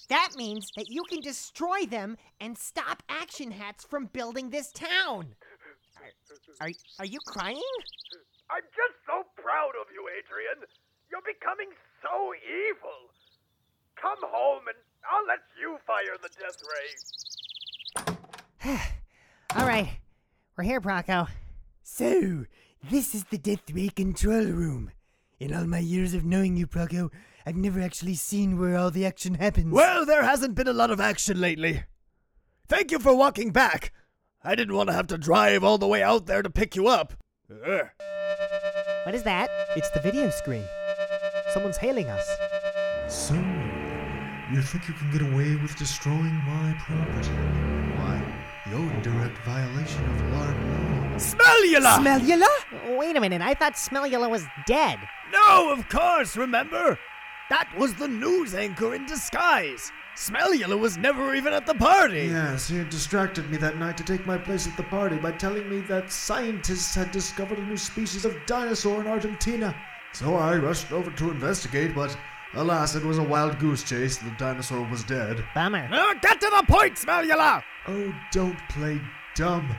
That 0.07 0.29
means 0.37 0.71
that 0.77 0.89
you 0.89 1.03
can 1.03 1.19
destroy 1.19 1.85
them 1.85 2.17
and 2.39 2.57
stop 2.57 3.03
Action 3.09 3.51
Hats 3.51 3.83
from 3.83 4.05
building 4.07 4.49
this 4.49 4.71
town. 4.71 5.35
Are, 6.61 6.67
are, 6.67 6.71
are 6.99 7.05
you 7.05 7.19
crying? 7.27 7.61
I'm 8.49 8.63
just 8.63 8.95
so 9.05 9.23
proud 9.35 9.73
of 9.79 9.87
you, 9.93 10.07
Adrian. 10.17 10.65
You're 11.11 11.21
becoming 11.21 11.69
so 12.01 12.33
evil. 12.33 13.11
Come 14.01 14.19
home 14.21 14.63
and 14.67 14.77
I'll 15.11 15.25
let 15.27 15.39
you 15.59 15.77
fire 15.85 16.17
the 16.21 16.29
death 16.39 16.63
ray. 18.63 18.79
All 19.55 19.67
right, 19.67 19.99
we're 20.57 20.63
here, 20.63 20.79
Proco. 20.79 21.27
So, 21.83 22.45
this 22.83 23.13
is 23.13 23.25
the 23.25 23.37
Death 23.37 23.69
Ray 23.73 23.89
control 23.89 24.45
room. 24.45 24.91
In 25.39 25.53
all 25.53 25.65
my 25.65 25.79
years 25.79 26.13
of 26.13 26.23
knowing 26.23 26.55
you, 26.55 26.67
Proco, 26.67 27.09
I've 27.45 27.55
never 27.55 27.81
actually 27.81 28.15
seen 28.15 28.59
where 28.59 28.77
all 28.77 28.91
the 28.91 29.05
action 29.05 29.35
happens. 29.35 29.73
Well, 29.73 30.05
there 30.05 30.23
hasn't 30.23 30.55
been 30.55 30.67
a 30.67 30.73
lot 30.73 30.91
of 30.91 30.99
action 30.99 31.39
lately. 31.39 31.83
Thank 32.67 32.91
you 32.91 32.99
for 32.99 33.15
walking 33.15 33.51
back. 33.51 33.91
I 34.43 34.55
didn't 34.55 34.75
want 34.75 34.87
to 34.89 34.93
have 34.93 35.07
to 35.07 35.17
drive 35.17 35.63
all 35.63 35.77
the 35.77 35.87
way 35.87 36.01
out 36.01 36.25
there 36.25 36.41
to 36.41 36.49
pick 36.49 36.75
you 36.75 36.87
up. 36.87 37.13
Ugh. 37.51 37.87
What 39.03 39.15
is 39.15 39.23
that? 39.23 39.49
It's 39.75 39.89
the 39.89 39.99
video 39.99 40.29
screen. 40.29 40.63
Someone's 41.53 41.77
hailing 41.77 42.07
us. 42.07 42.27
So, 43.07 43.33
you 44.53 44.61
think 44.61 44.87
you 44.87 44.93
can 44.93 45.11
get 45.11 45.21
away 45.21 45.55
with 45.55 45.75
destroying 45.77 46.35
my 46.45 46.75
property? 46.85 47.29
Why, 47.97 48.21
you're 48.69 48.79
in 48.79 49.01
direct 49.01 49.37
violation 49.39 50.05
of 50.05 50.21
LARP 50.31 50.57
law. 50.71 50.88
Smellula! 51.19 51.97
Smellula? 51.99 52.97
Wait 52.97 53.15
a 53.15 53.19
minute, 53.21 53.41
I 53.41 53.53
thought 53.53 53.73
Smellula 53.73 54.29
was 54.29 54.45
dead. 54.65 54.99
no, 55.31 55.71
of 55.71 55.87
course, 55.89 56.37
remember? 56.37 56.97
That 57.49 57.69
was 57.77 57.93
the 57.95 58.07
news 58.07 58.53
anchor 58.53 58.93
in 58.95 59.05
disguise. 59.05 59.91
Smellula 60.15 60.77
was 60.77 60.97
never 60.97 61.33
even 61.35 61.53
at 61.53 61.65
the 61.65 61.73
party. 61.73 62.27
Yes, 62.31 62.67
he 62.69 62.77
had 62.77 62.89
distracted 62.89 63.49
me 63.49 63.57
that 63.57 63.77
night 63.77 63.97
to 63.97 64.03
take 64.03 64.25
my 64.25 64.37
place 64.37 64.67
at 64.67 64.77
the 64.77 64.83
party 64.83 65.17
by 65.17 65.31
telling 65.31 65.69
me 65.69 65.79
that 65.81 66.11
scientists 66.11 66.93
had 66.95 67.11
discovered 67.11 67.57
a 67.57 67.65
new 67.65 67.77
species 67.77 68.25
of 68.25 68.35
dinosaur 68.45 69.01
in 69.01 69.07
Argentina. 69.07 69.75
So 70.13 70.35
I 70.35 70.55
rushed 70.57 70.91
over 70.91 71.11
to 71.11 71.31
investigate, 71.31 71.95
but 71.95 72.15
alas, 72.53 72.95
it 72.95 73.03
was 73.03 73.17
a 73.17 73.23
wild 73.23 73.59
goose 73.59 73.83
chase. 73.83 74.17
The 74.17 74.31
dinosaur 74.37 74.83
was 74.89 75.03
dead. 75.03 75.43
Bummer. 75.55 75.87
Now 75.89 76.13
get 76.13 76.39
to 76.41 76.49
the 76.49 76.63
point, 76.67 76.95
Smellula! 76.95 77.63
Oh, 77.87 78.13
don't 78.31 78.57
play 78.69 78.99
dumb. 79.35 79.73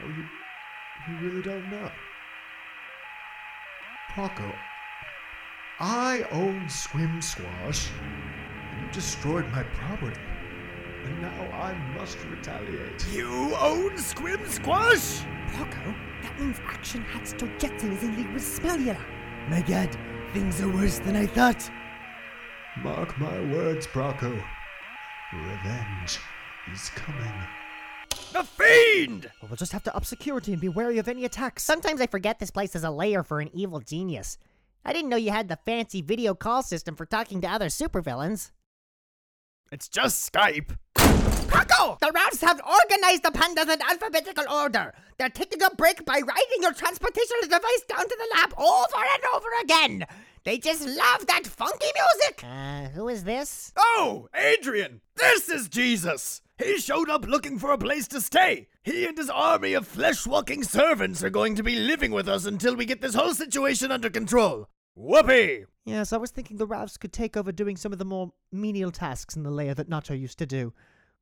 Oh, 0.00 0.06
you, 0.06 0.24
you 1.08 1.28
really 1.28 1.42
don't 1.42 1.68
know. 1.70 1.90
Paco, 4.10 4.52
I 5.80 6.24
own 6.30 6.66
Squim 6.66 7.22
Squash. 7.22 7.88
and 8.00 8.82
You 8.82 8.92
destroyed 8.92 9.46
my 9.50 9.62
property. 9.64 10.20
And 11.04 11.22
now 11.22 11.42
I 11.52 11.74
must 11.96 12.18
retaliate. 12.24 13.06
You 13.12 13.54
own 13.56 13.90
Squim 13.92 14.46
Squash? 14.48 15.24
Proco, 15.52 15.94
that 16.22 16.38
means 16.38 16.60
Action 16.66 17.02
Hats 17.02 17.32
Joe 17.32 17.48
Jetson 17.58 17.92
is 17.92 18.02
in 18.02 18.16
league 18.16 18.32
with 18.32 18.42
Smellula. 18.42 18.98
My 19.48 19.62
god, 19.62 19.96
things 20.32 20.60
are 20.60 20.68
worse 20.68 20.98
than 20.98 21.16
I 21.16 21.26
thought. 21.26 21.70
Mark 22.82 23.18
my 23.18 23.40
words, 23.52 23.86
Braco. 23.86 24.30
Revenge 25.32 26.18
is 26.72 26.90
coming. 26.90 27.57
The 28.32 28.44
Fiend! 28.44 29.30
Well, 29.40 29.48
we'll 29.48 29.56
just 29.56 29.72
have 29.72 29.84
to 29.84 29.96
up 29.96 30.04
security 30.04 30.52
and 30.52 30.60
be 30.60 30.68
wary 30.68 30.98
of 30.98 31.08
any 31.08 31.24
attacks. 31.24 31.62
Sometimes 31.62 32.00
I 32.00 32.06
forget 32.06 32.38
this 32.38 32.50
place 32.50 32.76
is 32.76 32.84
a 32.84 32.90
lair 32.90 33.22
for 33.22 33.40
an 33.40 33.50
evil 33.54 33.80
genius. 33.80 34.38
I 34.84 34.92
didn't 34.92 35.10
know 35.10 35.16
you 35.16 35.30
had 35.30 35.48
the 35.48 35.58
fancy 35.64 36.02
video 36.02 36.34
call 36.34 36.62
system 36.62 36.94
for 36.94 37.06
talking 37.06 37.40
to 37.40 37.48
other 37.48 37.66
supervillains. 37.66 38.50
It's 39.72 39.88
just 39.88 40.32
Skype. 40.32 40.76
Paco! 40.94 41.98
The 42.00 42.12
Ralphs 42.14 42.42
have 42.42 42.60
organized 42.60 43.22
the 43.22 43.30
pandas 43.30 43.72
in 43.72 43.82
alphabetical 43.82 44.44
order. 44.52 44.94
They're 45.18 45.28
taking 45.30 45.62
a 45.62 45.70
break 45.70 46.04
by 46.04 46.20
riding 46.20 46.62
your 46.62 46.72
transportational 46.72 47.42
device 47.42 47.82
down 47.88 48.08
to 48.08 48.16
the 48.18 48.36
lab 48.36 48.54
over 48.58 49.04
and 49.14 49.22
over 49.34 49.48
again. 49.62 50.06
They 50.44 50.58
just 50.58 50.86
love 50.86 51.26
that 51.26 51.46
funky 51.46 51.86
music. 51.94 52.44
Uh, 52.44 52.88
who 52.90 53.08
is 53.08 53.24
this? 53.24 53.72
Oh, 53.76 54.28
Adrian! 54.34 55.00
This 55.16 55.48
is 55.48 55.68
Jesus! 55.68 56.40
He 56.58 56.78
showed 56.78 57.08
up 57.08 57.24
looking 57.24 57.58
for 57.58 57.70
a 57.70 57.78
place 57.78 58.08
to 58.08 58.20
stay. 58.20 58.66
He 58.82 59.06
and 59.06 59.16
his 59.16 59.30
army 59.30 59.74
of 59.74 59.86
flesh 59.86 60.26
walking 60.26 60.64
servants 60.64 61.22
are 61.22 61.30
going 61.30 61.54
to 61.54 61.62
be 61.62 61.76
living 61.76 62.10
with 62.10 62.28
us 62.28 62.46
until 62.46 62.74
we 62.74 62.84
get 62.84 63.00
this 63.00 63.14
whole 63.14 63.32
situation 63.32 63.92
under 63.92 64.10
control. 64.10 64.68
Whoopee! 64.96 65.66
Yes, 65.84 66.12
I 66.12 66.16
was 66.16 66.32
thinking 66.32 66.56
the 66.56 66.66
Ravs 66.66 66.98
could 66.98 67.12
take 67.12 67.36
over 67.36 67.52
doing 67.52 67.76
some 67.76 67.92
of 67.92 68.00
the 68.00 68.04
more 68.04 68.32
menial 68.50 68.90
tasks 68.90 69.36
in 69.36 69.44
the 69.44 69.50
lair 69.50 69.72
that 69.74 69.88
Nacho 69.88 70.18
used 70.18 70.38
to 70.38 70.46
do. 70.46 70.72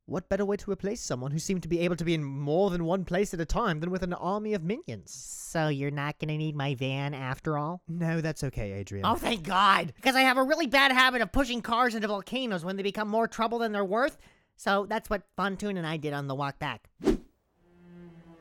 What 0.07 0.29
better 0.29 0.45
way 0.45 0.55
to 0.55 0.71
replace 0.71 1.01
someone 1.01 1.31
who 1.31 1.37
seemed 1.37 1.61
to 1.63 1.69
be 1.69 1.81
able 1.81 1.97
to 1.97 2.05
be 2.05 2.15
in 2.15 2.23
more 2.23 2.69
than 2.69 2.85
one 2.85 3.05
place 3.05 3.33
at 3.33 3.41
a 3.41 3.45
time 3.45 3.81
than 3.81 3.91
with 3.91 4.01
an 4.01 4.13
army 4.13 4.55
of 4.55 4.63
minions? 4.63 5.11
So 5.13 5.67
you're 5.67 5.91
not 5.91 6.17
gonna 6.17 6.37
need 6.37 6.55
my 6.55 6.73
van 6.73 7.13
after 7.13 7.57
all? 7.57 7.81
No, 7.87 8.21
that's 8.21 8.43
okay, 8.45 8.71
Adrian. 8.71 9.05
Oh, 9.05 9.15
thank 9.15 9.43
God! 9.43 9.93
Because 9.97 10.15
I 10.15 10.21
have 10.21 10.37
a 10.37 10.43
really 10.43 10.65
bad 10.65 10.91
habit 10.91 11.21
of 11.21 11.31
pushing 11.31 11.61
cars 11.61 11.93
into 11.93 12.07
volcanoes 12.07 12.65
when 12.65 12.77
they 12.77 12.83
become 12.83 13.09
more 13.09 13.27
trouble 13.27 13.59
than 13.59 13.73
they're 13.73 13.85
worth. 13.85 14.17
So 14.57 14.87
that's 14.89 15.09
what 15.09 15.23
Fontoon 15.37 15.77
and 15.77 15.85
I 15.85 15.97
did 15.97 16.13
on 16.13 16.27
the 16.27 16.35
walk 16.35 16.59
back. 16.59 16.89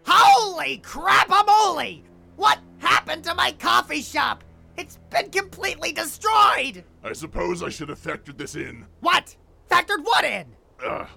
Holy 0.05 0.79
crap-a-moly! 0.79 2.05
What 2.37 2.59
happened 2.79 3.25
to 3.25 3.35
my 3.35 3.53
coffee 3.53 4.03
shop? 4.03 4.43
It's 4.77 4.99
been 5.11 5.31
completely 5.31 5.93
destroyed! 5.93 6.85
I 7.05 7.13
suppose 7.13 7.63
I 7.63 7.69
should 7.69 7.91
have 7.91 8.01
factored 8.01 8.39
this 8.39 8.57
in. 8.57 8.87
What? 9.01 9.37
Factored 9.71 10.05
what 10.05 10.25
in? 10.25 10.47
Ugh. 10.85 11.09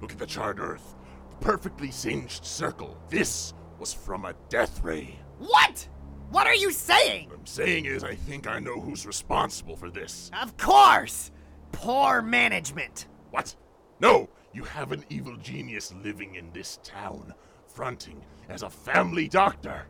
Look 0.00 0.12
at 0.12 0.18
the 0.18 0.26
charred 0.26 0.60
earth. 0.60 0.94
The 1.30 1.36
perfectly 1.36 1.90
singed 1.90 2.44
circle. 2.44 2.98
This 3.08 3.54
was 3.78 3.92
from 3.92 4.24
a 4.24 4.34
death 4.48 4.82
ray. 4.82 5.18
What? 5.38 5.88
What 6.30 6.46
are 6.46 6.54
you 6.54 6.72
saying? 6.72 7.28
What 7.28 7.38
I'm 7.38 7.46
saying 7.46 7.86
is, 7.86 8.04
I 8.04 8.14
think 8.14 8.46
I 8.46 8.58
know 8.58 8.80
who's 8.80 9.06
responsible 9.06 9.76
for 9.76 9.90
this. 9.90 10.30
Of 10.42 10.56
course! 10.56 11.30
Poor 11.72 12.22
management. 12.22 13.06
What? 13.30 13.54
No! 14.00 14.28
You 14.52 14.64
have 14.64 14.92
an 14.92 15.04
evil 15.08 15.36
genius 15.36 15.94
living 16.04 16.34
in 16.34 16.50
this 16.52 16.78
town, 16.82 17.32
fronting 17.66 18.22
as 18.50 18.62
a 18.62 18.68
family 18.68 19.26
doctor. 19.26 19.86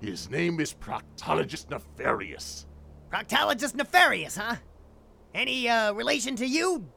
His 0.00 0.30
name 0.30 0.58
is 0.58 0.72
Proctologist 0.72 1.68
Nefarious. 1.70 2.66
Proctologist 3.12 3.74
Nefarious, 3.74 4.36
huh? 4.36 4.56
Any, 5.34 5.68
uh, 5.68 5.92
relation 5.92 6.34
to 6.36 6.46
you, 6.46 6.88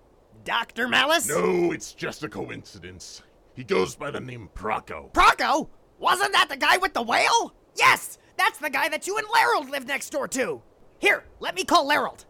Dr. 0.45 0.87
Malice? 0.87 1.27
No, 1.27 1.73
it's 1.73 1.93
just 1.93 2.23
a 2.23 2.29
coincidence. 2.29 3.21
He 3.53 3.65
goes 3.65 3.95
by 3.95 4.11
the 4.11 4.21
name 4.21 4.49
Proco. 4.53 5.11
Proco? 5.11 5.67
Wasn't 5.97 6.31
that 6.31 6.47
the 6.47 6.55
guy 6.55 6.77
with 6.77 6.93
the 6.93 7.01
whale? 7.01 7.53
Yes! 7.75 8.17
That's 8.37 8.59
the 8.59 8.69
guy 8.69 8.87
that 8.87 9.05
you 9.07 9.17
and 9.17 9.27
Larold 9.33 9.69
live 9.69 9.85
next 9.85 10.11
door 10.11 10.29
to! 10.29 10.61
Here, 10.99 11.25
let 11.41 11.55
me 11.55 11.65
call 11.65 11.85
Larold. 11.85 12.25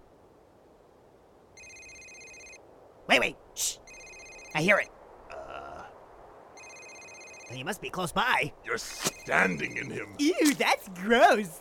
Wait, 3.08 3.20
wait. 3.20 3.36
I 4.56 4.62
hear 4.62 4.78
it. 4.78 4.90
Uh. 5.32 5.84
He 7.52 7.64
must 7.64 7.82
be 7.82 7.90
close 7.90 8.12
by. 8.12 8.52
You're 8.66 8.78
standing 8.78 9.78
in 9.78 9.90
him. 9.90 10.16
Ew, 10.20 10.54
that's 10.56 10.88
gross. 10.90 11.60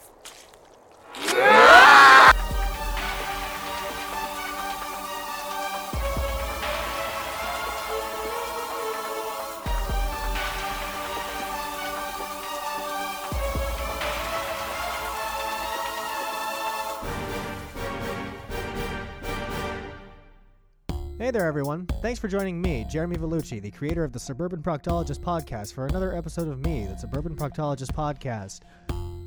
Hey 21.28 21.32
there, 21.32 21.46
everyone. 21.46 21.84
Thanks 22.00 22.18
for 22.18 22.26
joining 22.26 22.58
me, 22.58 22.86
Jeremy 22.88 23.16
Vellucci, 23.16 23.60
the 23.60 23.70
creator 23.70 24.02
of 24.02 24.14
the 24.14 24.18
Suburban 24.18 24.62
Proctologist 24.62 25.18
podcast, 25.18 25.74
for 25.74 25.84
another 25.84 26.16
episode 26.16 26.48
of 26.48 26.64
me, 26.64 26.86
the 26.86 26.96
Suburban 26.96 27.36
Proctologist 27.36 27.92
podcast. 27.92 28.60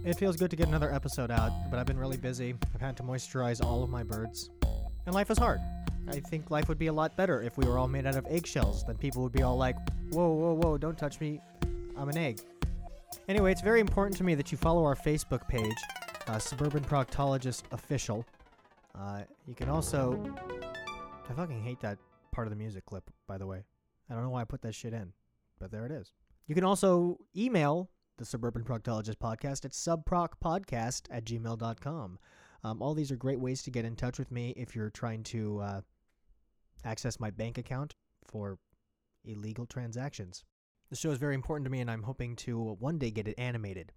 It 0.03 0.17
feels 0.17 0.35
good 0.35 0.49
to 0.49 0.55
get 0.55 0.67
another 0.67 0.91
episode 0.91 1.29
out, 1.29 1.51
but 1.69 1.77
I've 1.77 1.85
been 1.85 1.99
really 1.99 2.17
busy. 2.17 2.55
I've 2.73 2.81
had 2.81 2.97
to 2.97 3.03
moisturize 3.03 3.63
all 3.63 3.83
of 3.83 3.91
my 3.91 4.01
birds. 4.01 4.49
And 5.05 5.13
life 5.13 5.29
is 5.29 5.37
hard. 5.37 5.59
I 6.07 6.19
think 6.21 6.49
life 6.49 6.67
would 6.69 6.79
be 6.79 6.87
a 6.87 6.93
lot 6.93 7.15
better 7.15 7.43
if 7.43 7.55
we 7.55 7.67
were 7.67 7.77
all 7.77 7.87
made 7.87 8.07
out 8.07 8.15
of 8.15 8.25
eggshells. 8.27 8.83
Then 8.83 8.97
people 8.97 9.21
would 9.21 9.31
be 9.31 9.43
all 9.43 9.55
like, 9.55 9.75
whoa, 10.09 10.27
whoa, 10.27 10.53
whoa, 10.53 10.79
don't 10.79 10.97
touch 10.97 11.19
me. 11.19 11.39
I'm 11.95 12.09
an 12.09 12.17
egg. 12.17 12.39
Anyway, 13.27 13.51
it's 13.51 13.61
very 13.61 13.79
important 13.79 14.17
to 14.17 14.23
me 14.23 14.33
that 14.33 14.51
you 14.51 14.57
follow 14.57 14.83
our 14.85 14.95
Facebook 14.95 15.47
page, 15.47 15.77
uh, 16.25 16.39
Suburban 16.39 16.83
Proctologist 16.83 17.61
Official. 17.71 18.25
Uh, 18.97 19.21
you 19.47 19.53
can 19.53 19.69
also 19.69 20.35
I 21.31 21.33
fucking 21.33 21.63
hate 21.63 21.79
that 21.79 21.97
part 22.33 22.45
of 22.45 22.49
the 22.51 22.57
music 22.57 22.85
clip, 22.85 23.09
by 23.25 23.37
the 23.37 23.47
way. 23.47 23.63
I 24.09 24.13
don't 24.13 24.23
know 24.23 24.31
why 24.31 24.41
I 24.41 24.43
put 24.43 24.61
that 24.63 24.75
shit 24.75 24.91
in, 24.91 25.13
but 25.61 25.71
there 25.71 25.85
it 25.85 25.91
is. 25.91 26.11
You 26.47 26.55
can 26.55 26.65
also 26.65 27.19
email 27.37 27.89
the 28.17 28.25
Suburban 28.25 28.65
Proctologist 28.65 29.15
Podcast 29.15 29.63
at 29.63 29.71
subprocpodcast 29.71 31.03
at 31.09 31.23
gmail.com. 31.23 32.19
Um, 32.65 32.81
all 32.81 32.93
these 32.93 33.13
are 33.13 33.15
great 33.15 33.39
ways 33.39 33.63
to 33.63 33.71
get 33.71 33.85
in 33.85 33.95
touch 33.95 34.19
with 34.19 34.29
me 34.29 34.49
if 34.57 34.75
you're 34.75 34.89
trying 34.89 35.23
to 35.23 35.61
uh, 35.61 35.81
access 36.83 37.17
my 37.17 37.29
bank 37.29 37.57
account 37.57 37.95
for 38.27 38.57
illegal 39.23 39.65
transactions. 39.65 40.43
The 40.89 40.97
show 40.97 41.11
is 41.11 41.17
very 41.17 41.35
important 41.35 41.63
to 41.63 41.71
me, 41.71 41.79
and 41.79 41.89
I'm 41.89 42.03
hoping 42.03 42.35
to 42.37 42.75
one 42.79 42.97
day 42.97 43.09
get 43.09 43.29
it 43.29 43.39
animated. 43.39 43.93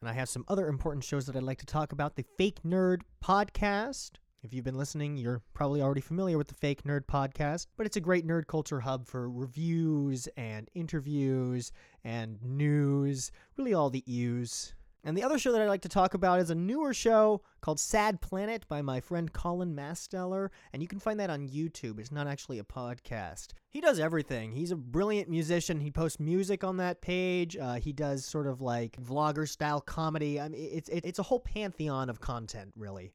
And 0.00 0.10
I 0.10 0.14
have 0.14 0.28
some 0.28 0.44
other 0.48 0.66
important 0.66 1.04
shows 1.04 1.26
that 1.26 1.36
I'd 1.36 1.44
like 1.44 1.58
to 1.58 1.66
talk 1.66 1.92
about. 1.92 2.16
The 2.16 2.24
Fake 2.36 2.64
Nerd 2.64 3.02
Podcast. 3.24 4.14
If 4.42 4.52
you've 4.54 4.64
been 4.64 4.78
listening, 4.78 5.16
you're 5.16 5.42
probably 5.54 5.82
already 5.82 6.00
familiar 6.00 6.38
with 6.38 6.48
the 6.48 6.54
Fake 6.54 6.84
Nerd 6.84 7.06
Podcast, 7.06 7.66
but 7.76 7.86
it's 7.86 7.96
a 7.96 8.00
great 8.00 8.26
nerd 8.26 8.46
culture 8.46 8.80
hub 8.80 9.06
for 9.06 9.30
reviews 9.30 10.28
and 10.36 10.70
interviews 10.74 11.72
and 12.04 12.40
news, 12.42 13.32
really 13.56 13.74
all 13.74 13.90
the 13.90 14.04
U's. 14.06 14.74
And 15.02 15.16
the 15.16 15.22
other 15.22 15.38
show 15.38 15.52
that 15.52 15.62
I'd 15.62 15.68
like 15.68 15.82
to 15.82 15.88
talk 15.88 16.14
about 16.14 16.40
is 16.40 16.50
a 16.50 16.54
newer 16.54 16.92
show 16.92 17.42
called 17.60 17.80
Sad 17.80 18.20
Planet 18.20 18.66
by 18.68 18.82
my 18.82 19.00
friend 19.00 19.32
Colin 19.32 19.74
Masteller, 19.74 20.50
and 20.72 20.82
you 20.82 20.88
can 20.88 20.98
find 20.98 21.18
that 21.18 21.30
on 21.30 21.48
YouTube. 21.48 21.98
It's 21.98 22.12
not 22.12 22.26
actually 22.26 22.58
a 22.58 22.64
podcast. 22.64 23.48
He 23.70 23.80
does 23.80 23.98
everything. 23.98 24.52
He's 24.52 24.70
a 24.70 24.76
brilliant 24.76 25.28
musician. 25.28 25.80
He 25.80 25.90
posts 25.90 26.20
music 26.20 26.62
on 26.62 26.76
that 26.76 27.00
page. 27.00 27.56
Uh, 27.56 27.74
he 27.74 27.92
does 27.92 28.24
sort 28.24 28.46
of 28.46 28.60
like 28.60 28.96
vlogger 29.00 29.48
style 29.48 29.80
comedy. 29.80 30.40
I 30.40 30.48
mean, 30.48 30.68
it's 30.72 30.88
it, 30.88 31.04
it's 31.04 31.18
a 31.18 31.24
whole 31.24 31.40
pantheon 31.40 32.10
of 32.10 32.20
content, 32.20 32.72
really. 32.76 33.12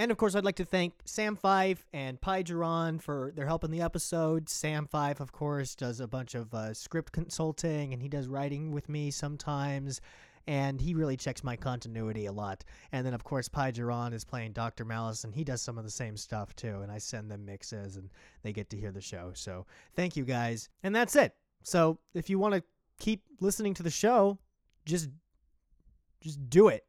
And 0.00 0.10
of 0.10 0.16
course, 0.16 0.34
I'd 0.34 0.46
like 0.46 0.56
to 0.56 0.64
thank 0.64 0.94
Sam 1.04 1.36
Five 1.36 1.84
and 1.92 2.18
Pi 2.18 2.42
Geron 2.42 3.02
for 3.02 3.32
their 3.36 3.44
help 3.44 3.64
in 3.64 3.70
the 3.70 3.82
episode. 3.82 4.48
Sam 4.48 4.86
Five, 4.86 5.20
of 5.20 5.30
course, 5.30 5.74
does 5.74 6.00
a 6.00 6.08
bunch 6.08 6.34
of 6.34 6.54
uh, 6.54 6.72
script 6.72 7.12
consulting 7.12 7.92
and 7.92 8.00
he 8.00 8.08
does 8.08 8.26
writing 8.26 8.70
with 8.70 8.88
me 8.88 9.10
sometimes. 9.10 10.00
And 10.46 10.80
he 10.80 10.94
really 10.94 11.18
checks 11.18 11.44
my 11.44 11.54
continuity 11.54 12.24
a 12.24 12.32
lot. 12.32 12.64
And 12.92 13.04
then, 13.04 13.12
of 13.12 13.24
course, 13.24 13.46
Pi 13.46 13.72
Geron 13.72 14.14
is 14.14 14.24
playing 14.24 14.52
Dr. 14.52 14.86
Malice, 14.86 15.24
and 15.24 15.34
he 15.34 15.44
does 15.44 15.60
some 15.60 15.76
of 15.76 15.84
the 15.84 15.90
same 15.90 16.16
stuff 16.16 16.56
too. 16.56 16.80
And 16.80 16.90
I 16.90 16.96
send 16.96 17.30
them 17.30 17.44
mixes, 17.44 17.96
and 17.96 18.08
they 18.42 18.54
get 18.54 18.70
to 18.70 18.78
hear 18.78 18.92
the 18.92 19.02
show. 19.02 19.32
So 19.34 19.66
thank 19.96 20.16
you 20.16 20.24
guys. 20.24 20.70
And 20.82 20.96
that's 20.96 21.14
it. 21.14 21.34
So 21.62 21.98
if 22.14 22.30
you 22.30 22.38
want 22.38 22.54
to 22.54 22.62
keep 22.98 23.22
listening 23.40 23.74
to 23.74 23.82
the 23.82 23.90
show, 23.90 24.38
just 24.86 25.10
just 26.22 26.48
do 26.48 26.68
it. 26.68 26.86